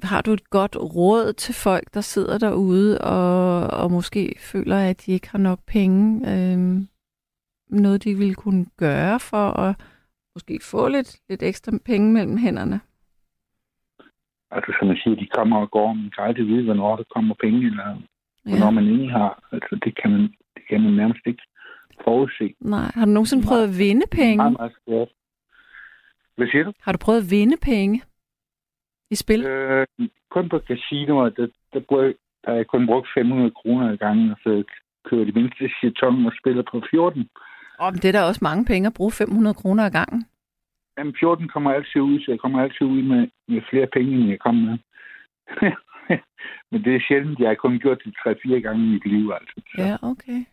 [0.03, 5.05] har du et godt råd til folk, der sidder derude og, og måske føler, at
[5.05, 6.19] de ikke har nok penge?
[6.31, 6.81] Øh,
[7.81, 9.75] noget, de ville kunne gøre for at
[10.35, 12.79] måske få lidt, lidt ekstra penge mellem hænderne?
[14.51, 17.35] Altså, som jeg siger, de kommer og går, man kan aldrig vide, hvornår der kommer
[17.43, 18.01] penge, eller
[18.43, 18.71] hvornår Ja.
[18.71, 19.47] man egentlig har.
[19.51, 20.21] Altså, det kan man,
[20.55, 21.43] det kan man nærmest ikke
[22.03, 22.53] forudse.
[22.59, 22.91] Nej.
[22.95, 23.49] Har du nogensinde Nej.
[23.49, 24.37] prøvet at vinde penge?
[24.37, 25.07] Meget, meget svært.
[26.37, 26.71] Hvad siger du?
[26.81, 28.01] Har du prøvet at vinde penge
[29.11, 29.45] i spil?
[29.45, 29.87] Øh,
[30.31, 32.03] kun på casinoer, der, der, bruger,
[32.43, 34.63] der har jeg kun brugt 500 kroner i gangen, og så
[35.05, 37.29] kører de mindste jeton og spiller på 14.
[37.79, 40.25] Men det er da også mange penge at bruge 500 kroner ad gangen.
[40.97, 44.29] Jamen, 14 kommer altid ud, så jeg kommer altid ud med, med flere penge, end
[44.29, 44.77] jeg kommer med.
[46.71, 47.39] Men det er sjældent.
[47.39, 49.61] Jeg har kun gjort det 3-4 gange i mit liv, altså.
[49.67, 50.45] Så Ja, okay.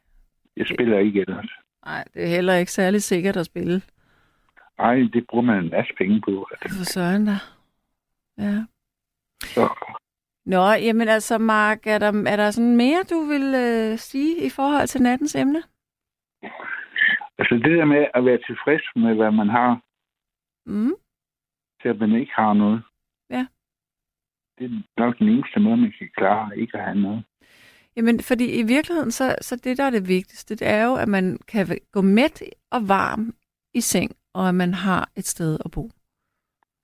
[0.57, 1.51] jeg spiller ikke ellers.
[1.85, 3.83] Nej, det er heller ikke særlig sikkert at spille.
[4.79, 6.49] Ej, det bruger man en masse penge på.
[6.51, 6.79] Altså.
[6.79, 7.37] For søren da.
[8.39, 8.65] Ja.
[9.41, 9.69] Så,
[10.47, 14.51] Nå, jamen altså, Mark, er der, er der sådan mere, du vil øh, sige i
[14.51, 15.63] forhold til nattens emne?
[17.43, 19.73] Altså det der med at være tilfreds med, hvad man har,
[20.67, 20.95] Mm.
[21.83, 22.83] til at man ikke har noget.
[23.31, 23.47] Ja.
[24.59, 27.25] Det er nok den eneste måde, man kan klare ikke at have noget.
[27.97, 31.09] Jamen, fordi i virkeligheden, så, så det, der er det vigtigste, det er jo, at
[31.09, 33.35] man kan gå mæt og varm
[33.75, 35.91] i seng, og at man har et sted at bo.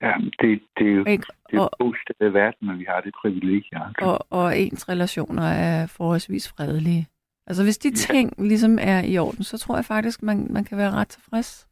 [0.01, 1.25] Ja, det, det er jo Ikke?
[1.49, 3.85] det er Og, sted i verden, at vi har det privilegie.
[3.85, 4.05] Altså.
[4.05, 7.07] og, og ens relationer er forholdsvis fredelige.
[7.49, 10.77] Altså, hvis de ting ligesom er i orden, så tror jeg faktisk, man, man kan
[10.77, 11.67] være ret tilfreds.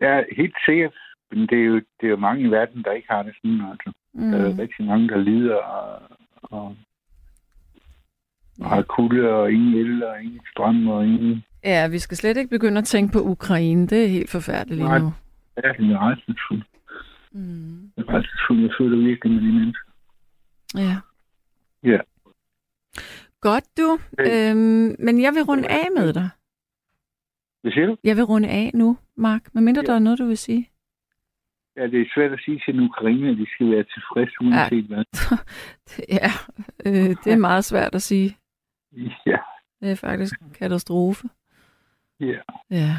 [0.00, 0.94] Ja, helt sikkert.
[1.30, 3.60] Men det er, jo, det er jo mange i verden, der ikke har det sådan.
[3.70, 3.92] Altså.
[4.14, 4.30] Mm.
[4.30, 6.02] Der er rigtig mange, der lider og,
[6.42, 6.76] og,
[8.60, 11.44] og har kulde og ingen el og ingen strøm og ingen...
[11.64, 13.86] Ja, vi skal slet ikke begynde at tænke på Ukraine.
[13.86, 15.12] Det er helt forfærdeligt lige nu.
[15.56, 16.62] Ja, det er rejselsfuld.
[17.32, 17.92] Mm.
[17.96, 18.60] Det er rejselsfuld.
[18.60, 19.90] Jeg føler virkelig med de mennesker.
[20.74, 20.96] Ja.
[21.82, 21.98] Ja.
[23.48, 23.88] Godt du.
[24.20, 24.50] Øh.
[24.50, 26.28] Øhm, men jeg vil runde af med dig.
[27.62, 27.96] Hvad siger du?
[28.04, 29.54] Jeg vil runde af nu, Mark.
[29.54, 29.86] Medmindre Ja.
[29.86, 30.70] der er noget, du vil sige.
[31.76, 34.84] Ja, det er svært at sige til en ukraine, at de skal være tilfredse uanset
[34.84, 35.04] hvad.
[36.08, 36.28] ja,
[36.86, 38.36] øh, det er meget svært at sige.
[39.26, 39.36] Ja,
[39.80, 41.28] Det er faktisk en katastrofe.
[42.20, 42.38] ja.
[42.70, 42.96] Ja.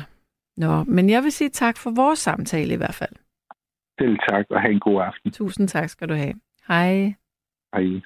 [0.57, 3.15] Nå, men jeg vil sige tak for vores samtale i hvert fald.
[3.99, 5.31] Selv tak, og have en god aften.
[5.31, 6.33] Tusind tak skal du have.
[6.67, 7.13] Hej.
[7.75, 8.01] Hej.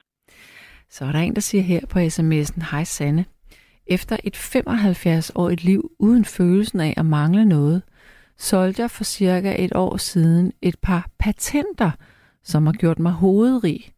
[0.89, 3.25] Så er der en, der siger her på sms'en, Hej Sanne.
[3.87, 7.81] Efter et 75-årigt liv uden følelsen af at mangle noget,
[8.37, 11.91] solgte jeg for cirka et år siden et par patenter,
[12.43, 13.93] som har gjort mig hovedrig.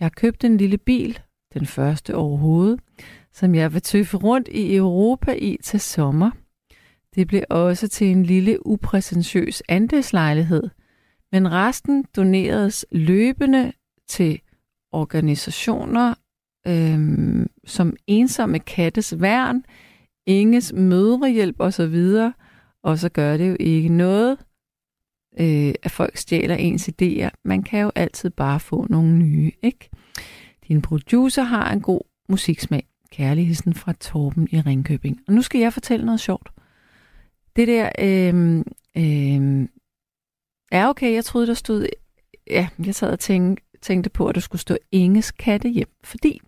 [0.00, 1.18] Jeg købte en lille bil,
[1.54, 2.80] den første overhovedet,
[3.32, 6.30] som jeg vil tøffe rundt i Europa i til sommer.
[7.14, 10.68] Det blev også til en lille upræsentiøs andelslejlighed,
[11.32, 13.72] men resten doneredes løbende
[14.08, 14.40] til
[14.92, 16.14] organisationer
[16.66, 19.64] øhm, som Ensomme Kattes Værn,
[20.26, 22.28] Inges Mødrehjælp osv.,
[22.82, 24.38] og så gør det jo ikke noget,
[25.40, 27.30] øh, at folk stjæler ens idéer.
[27.44, 29.90] Man kan jo altid bare få nogle nye, ikke?
[30.68, 32.86] Din producer har en god musiksmag.
[33.10, 35.20] Kærligheden fra Torben i Ringkøbing.
[35.28, 36.48] Og nu skal jeg fortælle noget sjovt.
[37.56, 38.58] Det der, øh,
[38.96, 39.68] øh,
[40.72, 41.86] ja okay, jeg troede, der stod,
[42.50, 45.88] ja, jeg sad og tænkte, tænkte på, at der skulle stå Inges katte hjem.
[46.04, 46.40] Fordi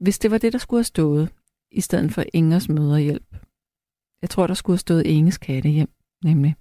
[0.00, 1.28] hvis det var det, der skulle have stået,
[1.70, 3.36] i stedet for Ingers møderhjælp,
[4.22, 5.90] jeg tror, der skulle have stået Inges katte hjem,
[6.24, 6.56] nemlig.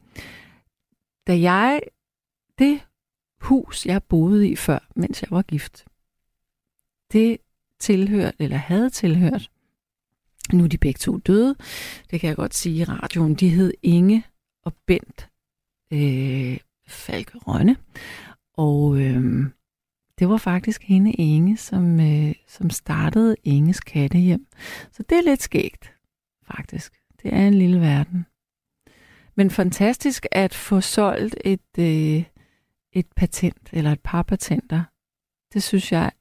[1.28, 1.82] Da jeg,
[2.60, 2.82] det
[3.42, 5.86] hus, jeg boede i før, mens jeg var gift,
[7.12, 7.38] det
[7.80, 9.52] tilhørte, eller havde tilhørt,
[10.54, 11.56] nu er de begge to døde,
[12.12, 14.24] det kan jeg godt sige i radioen, de hed Inge
[14.64, 15.30] og Bent
[15.94, 17.78] øh, Falk Rønne,
[18.54, 19.46] og øh,
[20.20, 24.48] det var faktisk hende Inge, som, øh, som startede Inges kattehjem.
[24.92, 25.94] Så det er lidt skægt,
[26.48, 26.94] faktisk.
[27.24, 28.26] Det er en lille verden.
[29.36, 32.24] Men fantastisk at få solgt et, øh,
[32.94, 34.84] et patent, eller et par patenter.
[35.54, 36.12] Det synes jeg,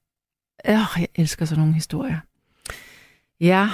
[0.67, 2.21] øh, jeg elsker sådan nogle historier.
[3.41, 3.69] Ja,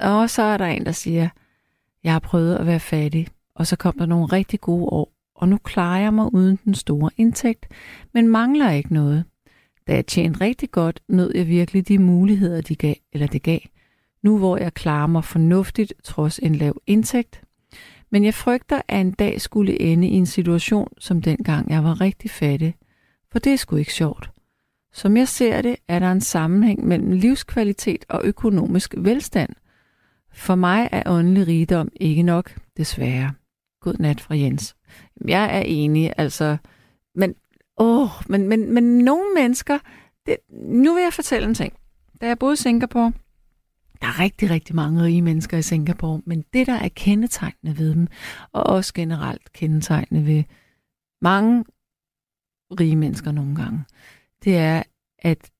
[0.00, 1.28] og så er der en, der siger,
[2.04, 5.48] jeg har prøvet at være fattig, og så kom der nogle rigtig gode år, og
[5.48, 7.66] nu klarer jeg mig uden den store indtægt,
[8.12, 9.24] men mangler ikke noget.
[9.86, 13.58] Da jeg tjente rigtig godt, nød jeg virkelig de muligheder, de gav, eller det gav.
[14.22, 17.42] Nu hvor jeg klarer mig fornuftigt, trods en lav indtægt.
[18.10, 22.00] Men jeg frygter, at en dag skulle ende i en situation, som dengang jeg var
[22.00, 22.74] rigtig fattig.
[23.32, 24.30] For det er sgu ikke sjovt.
[24.92, 29.50] Som jeg ser det, er der en sammenhæng mellem livskvalitet og økonomisk velstand.
[30.32, 33.32] For mig er åndelig rigdom ikke nok, desværre.
[33.84, 34.76] God nat fra Jens.
[35.28, 36.56] Jeg er enig, altså,
[37.14, 37.34] men,
[37.76, 39.78] åh, men, men, men nogle mennesker,
[40.26, 41.72] det, nu vil jeg fortælle en ting.
[42.20, 43.12] Da jeg boede i Singapore,
[44.00, 47.94] der er rigtig, rigtig mange rige mennesker i Singapore, men det, der er kendetegnende ved
[47.94, 48.06] dem,
[48.52, 50.44] og også generelt kendetegnende ved
[51.22, 51.64] mange
[52.80, 53.84] rige mennesker nogle gange,
[54.44, 54.82] det er,
[55.18, 55.50] at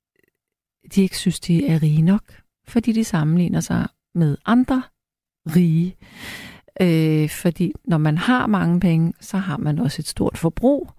[0.95, 4.83] de ikke synes, de er rige nok, fordi de sammenligner sig med andre
[5.55, 5.95] rige.
[6.81, 10.91] Øh, fordi når man har mange penge, så har man også et stort forbrug.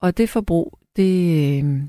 [0.00, 1.82] Og det forbrug, det, øh,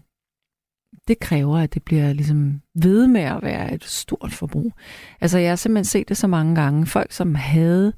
[1.07, 4.73] det kræver, at det bliver ligesom ved med at være et stort forbrug.
[5.21, 6.85] Altså jeg har simpelthen set det så mange gange.
[6.85, 7.93] Folk, som havde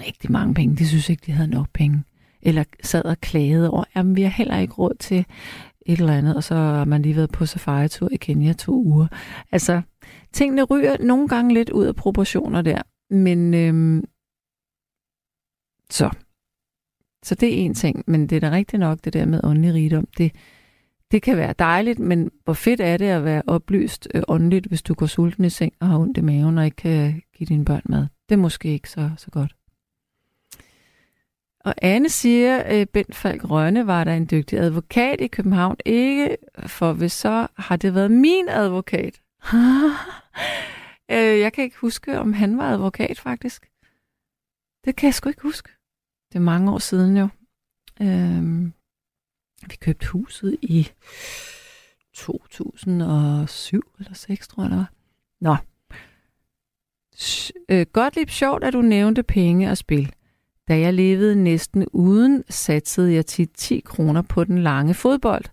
[0.00, 2.04] rigtig mange penge, de synes ikke, de havde nok penge.
[2.42, 5.24] Eller sad og klagede over, at vi har heller ikke råd til
[5.86, 9.06] et eller andet, og så har man lige været på safari-tur i Kenya to uger.
[9.52, 9.82] Altså,
[10.32, 14.04] tingene ryger nogle gange lidt ud af proportioner der, men øhm,
[15.92, 16.10] så.
[17.22, 19.74] Så det er en ting, men det er da rigtigt nok, det der med åndelig
[19.74, 20.32] rigdom, det,
[21.10, 24.82] det kan være dejligt, men hvor fedt er det at være oplyst øh, åndeligt, hvis
[24.82, 27.64] du går sulten i seng og har ondt i maven og ikke kan give dine
[27.64, 28.06] børn mad.
[28.28, 29.56] Det er måske ikke så, så godt.
[31.64, 35.76] Og Anne siger, at øh, Bent Falk Rønne var der en dygtig advokat i København.
[35.84, 36.36] Ikke,
[36.66, 39.20] for hvis så har det været min advokat.
[41.10, 43.70] Øh, jeg kan ikke huske, om han var advokat faktisk.
[44.84, 45.68] Det kan jeg sgu ikke huske.
[46.32, 47.28] Det er mange år siden jo.
[48.02, 48.72] Øhm,
[49.68, 50.88] vi købte huset i
[52.14, 54.84] 2007 eller 6, tror jeg eller.
[55.40, 55.56] Nå.
[57.68, 60.12] Øh, godt lidt sjovt, at du nævnte penge og spil.
[60.68, 65.44] Da jeg levede næsten uden, satsede jeg tit 10 kroner på den lange fodbold,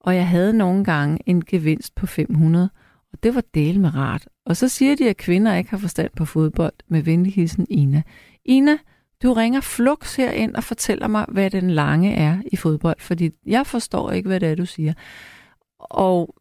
[0.00, 2.70] og jeg havde nogle gange en gevinst på 500,
[3.12, 4.28] og det var del med rart.
[4.44, 8.02] Og så siger de, at kvinder ikke har forstand på fodbold, med venligheden Ina.
[8.44, 8.78] Ina,
[9.22, 13.66] du ringer flux ind og fortæller mig, hvad den lange er i fodbold, fordi jeg
[13.66, 14.92] forstår ikke, hvad det er, du siger.
[15.78, 16.34] Og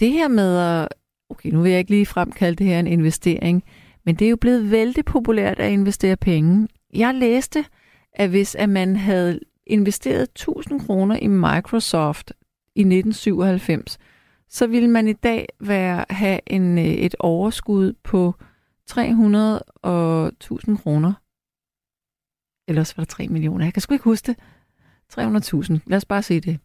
[0.00, 0.88] det her med at,
[1.30, 3.64] okay, nu vil jeg ikke lige fremkalde det her en investering,
[4.04, 6.68] men det er jo blevet vældig populært at investere penge.
[6.94, 7.64] Jeg læste,
[8.12, 12.32] at hvis at man havde investeret 1000 kroner i Microsoft
[12.74, 13.98] i 1997,
[14.48, 18.34] så ville man i dag være, have en, øh, et overskud på
[18.86, 20.32] 300 og
[22.68, 23.64] eller også var der 3 millioner.
[23.64, 24.36] Jeg kan sgu ikke huske det.
[25.12, 25.78] 300.000.
[25.86, 26.58] Lad os bare sige det.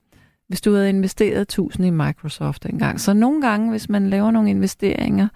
[0.47, 2.99] Hvis du havde investeret 1000 i Microsoft engang.
[2.99, 5.27] Så nogle gange, hvis man laver nogle investeringer,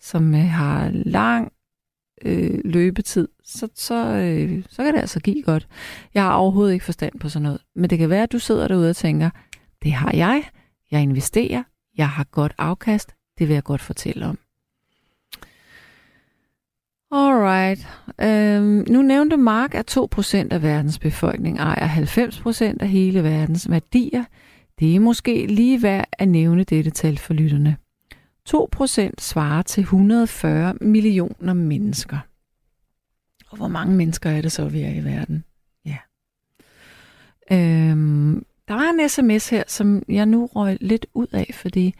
[0.00, 1.52] som øh, har lang
[2.22, 5.68] øh, løbetid, så, så, øh, så kan det altså give godt.
[6.14, 7.60] Jeg har overhovedet ikke forstand på sådan noget.
[7.74, 9.30] Men det kan være, at du sidder derude og tænker,
[9.82, 10.44] det har jeg.
[10.90, 11.62] Jeg investerer.
[11.96, 13.14] Jeg har godt afkast.
[13.38, 14.38] Det vil jeg godt fortælle om.
[17.10, 17.88] Alright.
[18.20, 24.24] Øhm, nu nævnte Mark, at 2% af verdens befolkning ejer 90% af hele verdens værdier.
[24.78, 27.76] Det er måske lige værd at nævne dette tal for lytterne.
[28.48, 32.18] 2% svarer til 140 millioner mennesker.
[33.50, 35.44] Og hvor mange mennesker er det så, vi er i verden?
[35.84, 35.98] Ja.
[37.52, 41.94] Øhm, der var en sms her, som jeg nu røg lidt ud af, fordi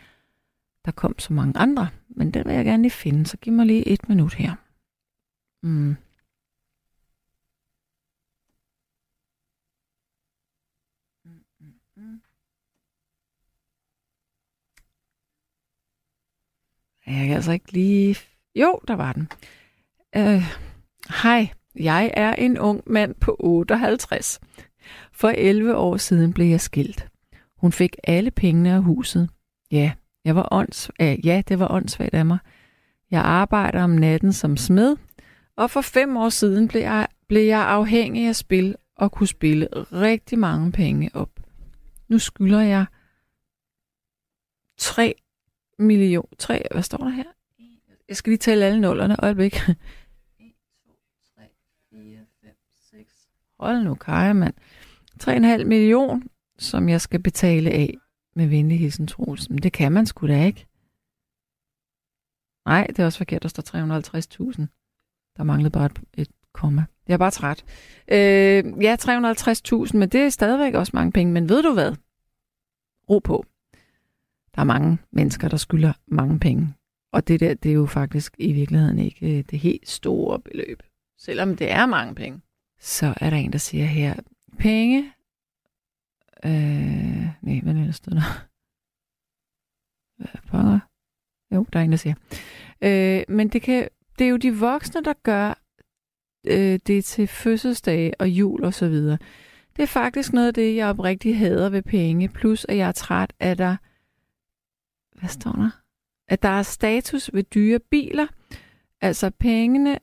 [0.84, 1.88] der kom så mange andre.
[2.08, 4.54] Men den vil jeg gerne lige finde, så giv mig lige et minut her.
[5.66, 5.96] Mm.
[17.06, 18.16] Jeg kan altså ikke lige...
[18.54, 19.28] Jo, der var den.
[20.16, 20.42] Øh,
[21.22, 24.40] hej, jeg er en ung mand på 58.
[25.12, 27.08] For 11 år siden blev jeg skilt.
[27.56, 29.30] Hun fik alle pengene af huset.
[29.70, 29.92] Ja,
[30.24, 30.90] jeg var ånds...
[31.00, 32.38] ja, det var åndssvagt af mig.
[33.10, 34.96] Jeg arbejder om natten som smed,
[35.56, 39.68] og for fem år siden blev jeg, blev jeg afhængig af spil og kunne spille
[39.92, 41.30] rigtig mange penge op.
[42.08, 42.86] Nu skylder jeg
[44.78, 45.14] 3
[45.78, 46.28] million...
[46.38, 47.24] 3, hvad står der her?
[48.08, 49.16] Jeg skal lige tælle alle nullerne.
[49.24, 49.54] Øjeblik.
[49.54, 49.76] 1,
[50.86, 50.92] 2,
[51.36, 51.42] 3,
[51.90, 52.56] 4, 5,
[52.90, 53.28] 6.
[53.60, 54.54] Hold nu, Kaja, mand.
[55.22, 56.28] 3,5 million,
[56.58, 57.94] som jeg skal betale af
[58.34, 59.50] med venlig hilsen Troels.
[59.50, 60.66] Men det kan man sgu da ikke.
[62.66, 63.62] Nej, det er også forkert, der står
[64.60, 64.66] 350.000.
[65.36, 66.84] Der manglede bare et, et komma.
[67.08, 67.64] Jeg er bare træt.
[68.08, 71.32] Øh, ja, 350.000, men det er stadigvæk også mange penge.
[71.32, 71.94] Men ved du hvad?
[73.10, 73.44] Ro på.
[74.54, 76.74] Der er mange mennesker, der skylder mange penge.
[77.12, 80.82] Og det der, det er jo faktisk i virkeligheden ikke øh, det helt store beløb.
[81.18, 82.40] Selvom det er mange penge.
[82.80, 84.14] Så er der en, der siger her,
[84.58, 85.12] penge...
[86.44, 86.52] Øh,
[87.42, 88.46] nej, hvad er det, der stod der?
[90.16, 90.78] Hvad pokker?
[91.54, 92.14] Jo, der er en, der siger.
[92.80, 93.88] Øh, men det, kan,
[94.18, 95.62] det er jo de voksne, der gør
[96.46, 99.18] øh, det til fødselsdag og jul og så videre.
[99.76, 102.28] Det er faktisk noget af det, jeg oprigtigt hader ved penge.
[102.28, 103.76] Plus, at jeg er træt af der...
[105.18, 105.70] Hvad står der?
[106.28, 108.26] At der er status ved dyre biler.
[109.00, 109.98] Altså pengene...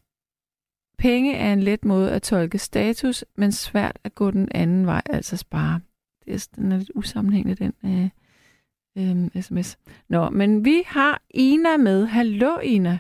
[0.98, 5.02] Penge er en let måde at tolke status, men svært at gå den anden vej,
[5.10, 5.80] altså spare.
[6.26, 7.74] Det er, den er lidt usammenhængende, den
[8.96, 9.78] øh, øh, sms.
[10.10, 12.06] Nå, men vi har Ina med.
[12.06, 13.00] Hallo, Ina.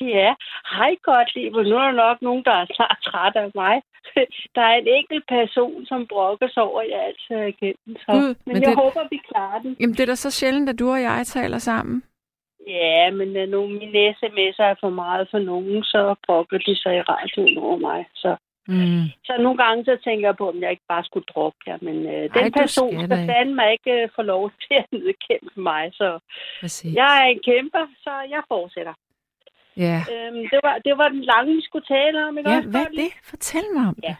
[0.00, 0.34] Ja,
[0.76, 1.50] hej godt, liv.
[1.50, 3.82] Nu er der nok nogen, der er snart træt af mig.
[4.54, 7.96] Der er en enkelt person, som brokker sig over, at jeg altid er igennem.
[8.04, 8.12] Så.
[8.12, 9.76] Gud, men, men jeg det- håber, vi klarer den.
[9.80, 12.02] Jamen, det er da så sjældent, at du og jeg taler sammen.
[12.68, 16.96] Ja, men uh, nogle mine sms'er er for meget for nogen, så brokker de sig
[16.96, 18.06] i radioen over mig.
[18.14, 18.36] Så,
[18.68, 19.04] Mm.
[19.24, 21.78] så nogle gange så tænker jeg på, om jeg ikke bare skulle droppe jer.
[21.82, 25.90] Men uh, den du person skal fandme ikke uh, få lov til at nedkæmpe mig.
[25.94, 26.18] Så
[26.60, 26.94] Præcis.
[26.94, 28.94] jeg er en kæmper, så jeg fortsætter.
[29.76, 29.98] Ja.
[30.12, 32.38] Øhm, det, var, det var den lange, vi skulle tale om.
[32.38, 33.10] Ikke ja, også, hvad er det?
[33.24, 34.08] Fortæl mig om Ja.
[34.08, 34.16] det.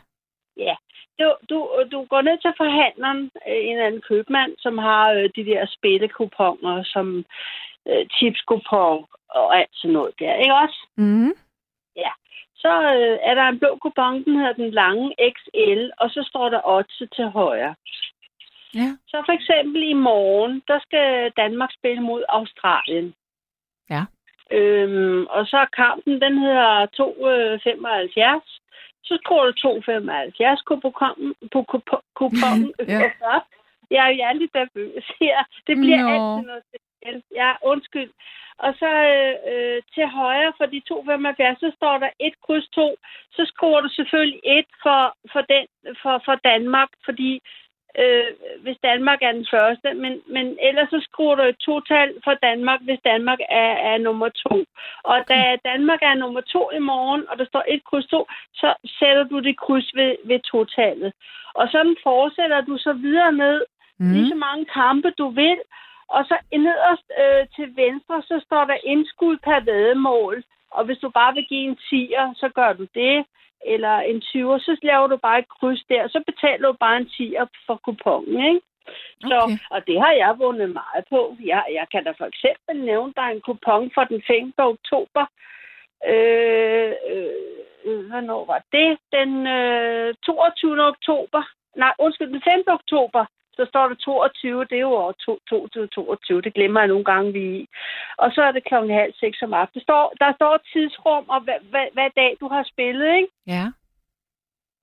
[0.56, 0.74] Ja,
[1.18, 1.56] du, du,
[1.92, 6.82] du går ned til forhandleren, øh, en anden købmand, som har øh, de der spillekuponer,
[6.84, 7.24] som
[7.88, 10.78] øh, tipskupon og alt sådan noget der, ikke også?
[10.96, 11.32] Mm.
[12.64, 16.48] Så øh, er der en blå kupon, den hedder den lange XL, og så står
[16.48, 17.74] der odds til højre.
[18.74, 18.88] Ja.
[19.10, 23.14] Så for eksempel i morgen, der skal Danmark spille mod Australien.
[24.50, 28.60] Øhm, og så kampen, den hedder 2,75.
[29.04, 31.34] Så skruer du 2,75 på kuponen.
[31.52, 32.72] På kupo- kuponen.
[32.88, 33.00] Ja.
[33.26, 33.36] ja.
[33.90, 35.38] Jeg er jo jeg er lidt nervøs her.
[35.66, 36.08] Det bliver Nå.
[36.14, 37.24] altid noget specielt.
[37.34, 38.10] Ja, undskyld.
[38.58, 42.96] Og så øh, øh, til højre for de 2,75, så står der 1 kryds 2.
[43.32, 45.66] Så skruer du selvfølgelig 1 for, for, den,
[46.02, 47.40] for, for Danmark, fordi
[48.02, 48.28] øh,
[48.62, 52.80] hvis Danmark er den første, men, men ellers så skruer du et total for Danmark,
[52.82, 54.64] hvis Danmark er, er nummer to.
[55.04, 58.74] Og da Danmark er nummer to i morgen, og der står et kryds to, så
[58.98, 61.12] sætter du det kryds ved, ved totalet.
[61.54, 63.62] Og sådan fortsætter du så videre med
[63.98, 64.12] mm.
[64.12, 65.58] lige så mange kampe, du vil.
[66.08, 70.44] Og så nederst øh, til venstre, så står der indskud per væddemål.
[70.70, 73.24] Og hvis du bare vil give en 10'er, så gør du det.
[73.64, 76.08] Eller en 20'er, så laver du bare et kryds der.
[76.08, 78.60] Så betaler du bare en 10'er for kupongen, ikke?
[79.20, 79.58] Så, Okay.
[79.70, 81.36] og det har jeg vundet meget på.
[81.44, 84.52] Jeg, jeg kan da for eksempel nævne, der er en kupon for den 5.
[84.58, 85.24] oktober.
[86.12, 88.98] Øh, øh, hvornår var det?
[89.12, 90.82] Den øh, 22.
[90.92, 91.42] oktober.
[91.76, 92.62] Nej, undskyld, den 5.
[92.66, 93.24] oktober.
[93.56, 96.42] Så står der 22, det er jo år 2022.
[96.42, 97.68] Det glemmer jeg nogle gange, vi er i.
[98.18, 99.80] Og så er det klokken halv seks om aftenen.
[99.80, 103.28] Der står, der står tidsrum, og hvad, hvad, hvad dag du har spillet, ikke?
[103.46, 103.66] Ja.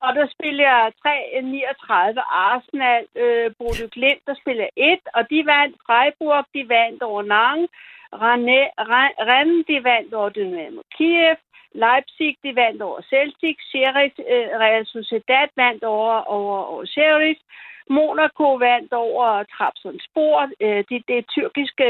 [0.06, 2.20] Og der spiller jeg 3-39
[2.50, 7.22] Arsenal, øh, Bodø Glimt, der spiller jeg 1, og de vandt Freiburg, de vandt over
[7.24, 7.62] Nang,
[8.24, 11.38] Rennes, de vandt over Dynamo Kiev,
[11.74, 17.40] Leipzig, de vandt over Celtic, Sheriff, øh, Real Sociedad vandt over, over, over Sheriff,
[17.98, 21.88] Monaco vandt over Trabzonspor, øh, det, det er tyrkiske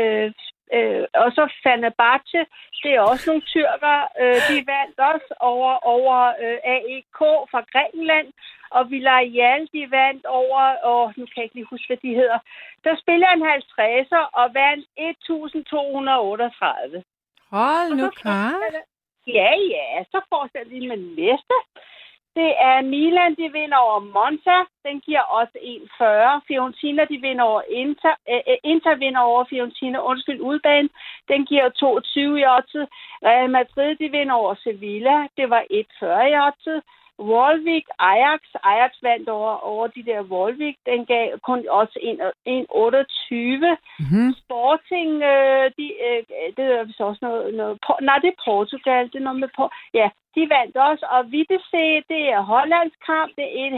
[0.78, 2.42] Øh, og så Fenerbahce,
[2.84, 3.98] det er også nogle tyrker.
[4.22, 7.20] Øh, de vandt også over, over øh, AEK
[7.52, 8.30] fra Grækenland.
[8.78, 12.40] Og Villarreal, de vandt over, og nu kan jeg ikke lige huske, hvad de hedder.
[12.84, 17.04] Der spiller en 50'er og vandt 1238.
[17.52, 18.54] Hold nu klar.
[19.28, 21.56] Ja, ja, så fortsætter lige med næste.
[22.36, 24.58] Det er Milan, de vinder over Monza.
[24.88, 26.46] Den giver også 1,40.
[26.48, 28.16] Fiorentina, de vinder over Inter.
[28.28, 30.90] Æ, Inter vinder over Fiorentina, undskyld, udbanen.
[31.28, 32.88] Den giver 22 i oddset.
[33.26, 35.28] Real Madrid, de vinder over Sevilla.
[35.38, 36.82] Det var 1,40 i oddset.
[37.22, 38.42] Volvik, Ajax.
[38.64, 40.78] Ajax vandt over, over de der Volvik.
[40.86, 42.14] Den gav kun også 1,28.
[44.00, 44.34] Mm-hmm.
[44.42, 46.22] Sporting, øh, de, øh,
[46.58, 49.70] det er vist også noget, noget nej, det er Portugal, det er noget med på,
[49.94, 53.70] ja, de vandt også, og Vitesse, det er Hollands kamp, det er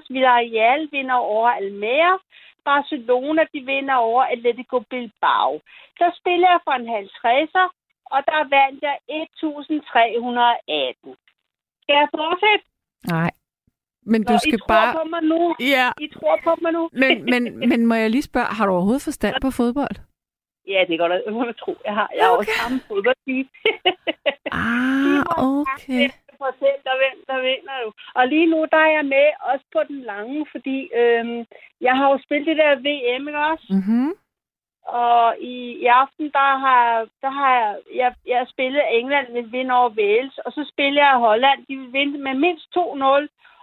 [0.00, 2.18] 1,70, Villarreal vinder over Almere,
[2.64, 5.60] Barcelona, de vinder over Atletico Bilbao.
[5.98, 7.66] Så spiller jeg for en 50'er,
[8.14, 8.98] og der vandt jeg
[11.06, 11.25] 1.318.
[11.86, 12.64] Skal jeg fortsætte?
[13.16, 13.30] Nej.
[14.12, 14.92] Men du Nå, skal I tror bare...
[14.92, 15.54] på mig nu.
[15.60, 16.88] Ja, I tror på mig nu.
[16.92, 19.96] men, men, men må jeg lige spørge, har du overhovedet forstand på fodbold?
[20.72, 22.08] ja, det går da, må man tro, jeg har.
[22.16, 23.44] Jeg har også samme fodboldtid.
[24.52, 25.20] Ah,
[25.58, 26.06] okay.
[26.40, 27.90] procent, der vinder, der vinder du.
[28.18, 31.38] Og lige nu, der er jeg med også på den lange, fordi øhm,
[31.86, 33.66] jeg har jo spillet det der VM, ikke også?
[33.76, 34.10] Mm-hmm.
[34.86, 39.74] Og i, i aften, der har, der har jeg, jeg, jeg spillet England vil vinde
[39.74, 41.58] over Wales, og så spiller jeg Holland.
[41.68, 42.82] De vil vinde med mindst 2-0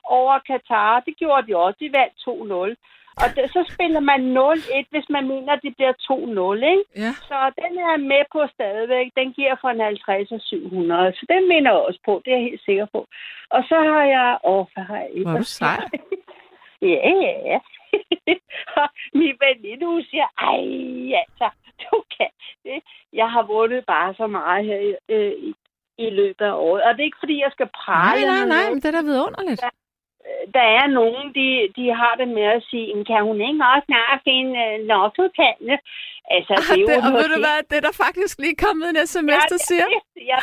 [0.04, 1.00] over Katar.
[1.00, 1.78] Det gjorde de også.
[1.80, 2.76] De vandt 2-0.
[3.22, 6.86] Og det, så spiller man 0-1, hvis man mener, at det bliver 2-0, ikke?
[7.04, 7.12] Ja.
[7.30, 9.08] Så den er med på stadigvæk.
[9.20, 11.14] Den giver fra en 50 og 700.
[11.14, 12.22] Så den minder jeg også på.
[12.26, 13.08] Det er jeg helt sikker på.
[13.50, 14.38] Og så har jeg...
[14.44, 15.80] Åh, hvad har jeg Hvor er du sej.
[16.94, 17.60] ja, ja, ja.
[18.82, 18.88] Og
[19.20, 20.64] min veninde, hun siger, ej,
[21.24, 21.48] altså,
[21.84, 22.32] du kan
[22.66, 22.80] det.
[23.14, 25.54] Jeg har vundet bare så meget her i, øh, i,
[25.98, 26.84] i løbet af året.
[26.84, 28.26] Og det er ikke, fordi jeg skal Nej, prale.
[28.26, 28.72] nej, nej, noget.
[28.72, 29.64] men det er da vidunderligt.
[30.58, 31.48] Der er nogen, de,
[31.78, 35.78] de har det med at sige, "Men kan hun ikke også snart finde uh, lottotallene?
[36.36, 38.86] Altså, Ah, det er det, og ved du hvad, det er der faktisk lige kommet
[38.90, 39.88] en sms, der siger.
[40.32, 40.40] Jeg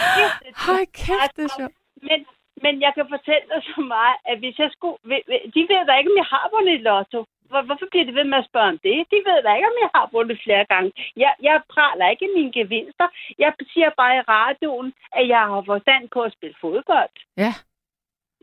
[0.68, 1.74] jeg kæft, det er sjovt.
[2.08, 2.18] Men,
[2.64, 4.96] men jeg kan fortælle dig så meget, at hvis jeg skulle...
[5.56, 7.20] De ved da ikke, om jeg har vundet lotto.
[7.50, 8.96] Hvor, hvorfor bliver de ved med at spørge om det?
[9.12, 10.90] De ved da ikke, om jeg har vundet flere gange.
[11.16, 13.06] Jeg, jeg praler ikke mine gevinster.
[13.38, 17.14] Jeg siger bare i radioen, at jeg har forstand på at spille fodbold.
[17.36, 17.52] Ja.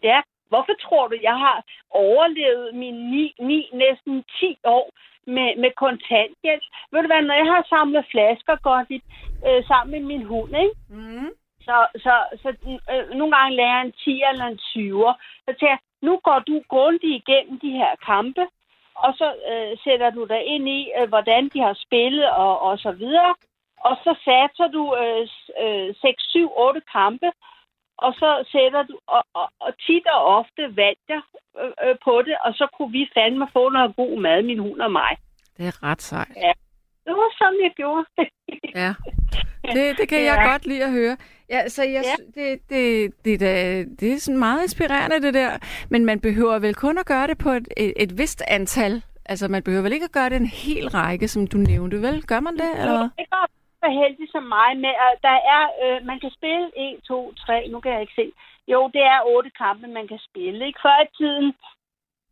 [0.03, 0.20] Ja.
[0.51, 1.58] Hvorfor tror du, jeg har
[1.89, 4.88] overlevet mine ni, ni næsten 10 år
[5.36, 6.64] med, med kontanthjælp?
[6.91, 8.91] Ved du hvad, når jeg har samlet flasker godt
[9.47, 10.76] øh, sammen med min hund, ikke?
[10.89, 11.30] Mm.
[11.68, 12.49] Så, så, så
[12.91, 15.14] øh, nogle gange lærer jeg en 10 eller en 20'er.
[15.45, 18.43] Så tænker jeg, nu går du grundigt igennem de her kampe,
[19.06, 22.80] og så øh, sætter du dig ind i, øh, hvordan de har spillet og, og
[22.80, 23.36] så videre.
[23.88, 25.28] Og så satser du øh,
[25.64, 27.30] øh, 6, 7, 8 kampe,
[27.98, 31.22] og så sætter du, og, og, og tit og ofte vandt jeg
[31.62, 34.82] øh, øh, på det, og så kunne vi fandme få noget god mad, min hund
[34.82, 35.14] og mig.
[35.58, 36.38] Det er ret sejt.
[37.08, 38.05] Det var sådan, jeg gjorde.
[38.76, 38.91] Ja.
[39.76, 40.51] Det, det kan jeg Ja.
[40.51, 41.18] godt lide at høre.
[41.49, 42.16] Ja, så jeg, Ja.
[42.41, 45.51] det, det, det, det, det er sådan meget inspirerende, det der.
[45.89, 49.03] Men man behøver vel kun at gøre det på et, et, et vist antal.
[49.32, 52.18] Altså, man behøver vel ikke at gøre det en hel række, som du nævnte, vel?
[52.32, 53.01] Gør man det, eller?
[53.18, 53.51] Det er godt
[53.84, 57.68] så heldig som mig med, at der er, øh, man kan spille 1, 2, 3,
[57.72, 58.32] nu kan jeg ikke se.
[58.74, 60.60] Jo, det er otte kampe, man kan spille.
[60.68, 60.80] Ikke?
[60.86, 61.47] Før i tiden,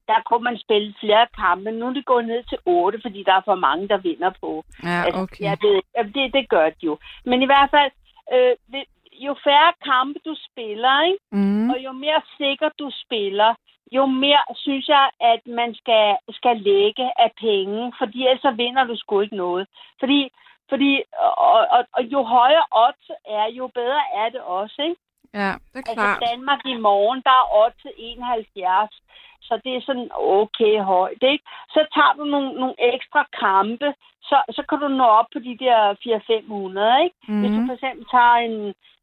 [0.07, 1.71] der kunne man spille flere kampe.
[1.71, 4.63] Nu er det gået ned til otte, fordi der er for mange, der vinder på.
[4.83, 5.43] Ja, Altså, okay.
[5.49, 5.81] Jeg ved,
[6.15, 6.97] det, det gør de jo.
[7.25, 7.91] Men i hvert fald,
[8.33, 8.89] øh, det-
[9.27, 11.19] jo færre kampe du spiller, ikke?
[11.31, 11.69] Mm.
[11.69, 13.55] og jo mere sikkert du spiller,
[13.91, 18.83] jo mere synes jeg, at man skal, skal lægge af penge, fordi ellers så vinder
[18.83, 19.67] du sgu ikke noget.
[19.99, 20.29] Fordi,
[20.69, 21.01] fordi
[21.37, 25.01] og, og, og jo højere odds er, jo bedre er det også, ikke?
[25.41, 26.23] Ja, det er Altså klart.
[26.31, 29.01] Danmark i morgen, der er odds til 71.
[29.47, 31.43] Så det er sådan okay højt, ikke?
[31.75, 33.87] Så tager du nogle, nogle ekstra kampe,
[34.29, 37.15] så, så kan du nå op på de der 400-500, ikke?
[37.27, 37.39] Mm.
[37.41, 37.67] Hvis du Mhm.
[37.69, 38.55] for eksempel tager en,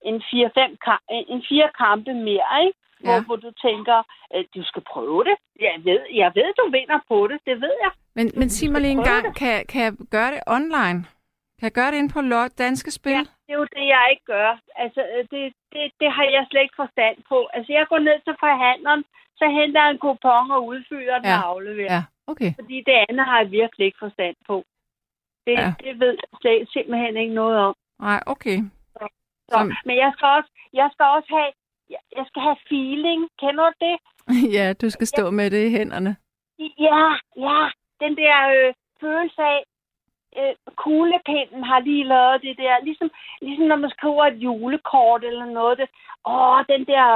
[0.08, 2.78] en 4-5 kam- en 4 kampe mere, ikke?
[3.04, 3.24] Hvor, Ja.
[3.26, 3.98] hvor du tænker,
[4.38, 5.36] at du skal prøve det.
[5.60, 7.38] Jeg ved, jeg ved, du vinder på det.
[7.48, 7.90] Det ved jeg.
[8.16, 10.98] Men, men sig mig lige en gang, kan, kan jeg gøre det online?
[11.58, 12.20] Kan jeg gøre det inde på
[12.58, 13.12] Danske Spil?
[13.12, 13.22] Ja,
[13.52, 14.50] det er jo det, jeg ikke gør.
[14.84, 15.42] Altså, øh, det,
[15.72, 17.38] det, det har jeg slet ikke forstand på.
[17.56, 19.04] Altså, jeg går ned til forhandleren,
[19.38, 21.38] så henter jeg en kupon og udfylder den Ja.
[21.38, 21.92] og afleverer.
[21.94, 22.50] Ja, okay.
[22.60, 24.56] Fordi det andet har jeg virkelig ikke forstand på.
[25.46, 25.68] Det, Ja.
[25.84, 27.74] det ved jeg slet, simpelthen ikke noget om.
[28.00, 28.58] Nej, okay.
[28.96, 29.04] Så,
[29.50, 30.50] Som- Men jeg skal, også,
[30.80, 31.52] jeg skal også have,
[31.94, 33.20] jeg, jeg skal have feeling.
[33.40, 33.96] Kender du det?
[34.56, 36.16] ja, du skal stå med det i hænderne.
[36.88, 37.00] Ja,
[37.46, 37.58] ja.
[38.02, 39.60] Den der øh, følelse af,
[40.38, 40.54] øh,
[40.84, 42.84] kuglepinden har lige lavet det der.
[42.88, 43.08] Ligesom,
[43.46, 45.78] ligesom når man skriver et julekort eller noget.
[45.80, 45.88] Det,
[46.34, 47.06] åh, den der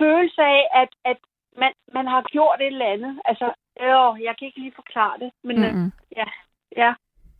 [0.00, 1.18] følelse af, at, at
[1.60, 3.12] man, man har gjort et eller andet.
[3.30, 3.46] Altså,
[3.84, 5.30] øh, jeg kan ikke lige forklare det.
[5.44, 5.86] Men mm-hmm.
[5.86, 5.90] øh,
[6.20, 6.28] ja,
[6.82, 6.90] ja.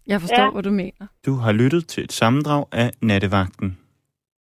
[0.06, 0.50] Jeg forstår, ja.
[0.50, 1.04] hvad du mener.
[1.26, 3.78] Du har lyttet til et sammendrag af Nattevagten.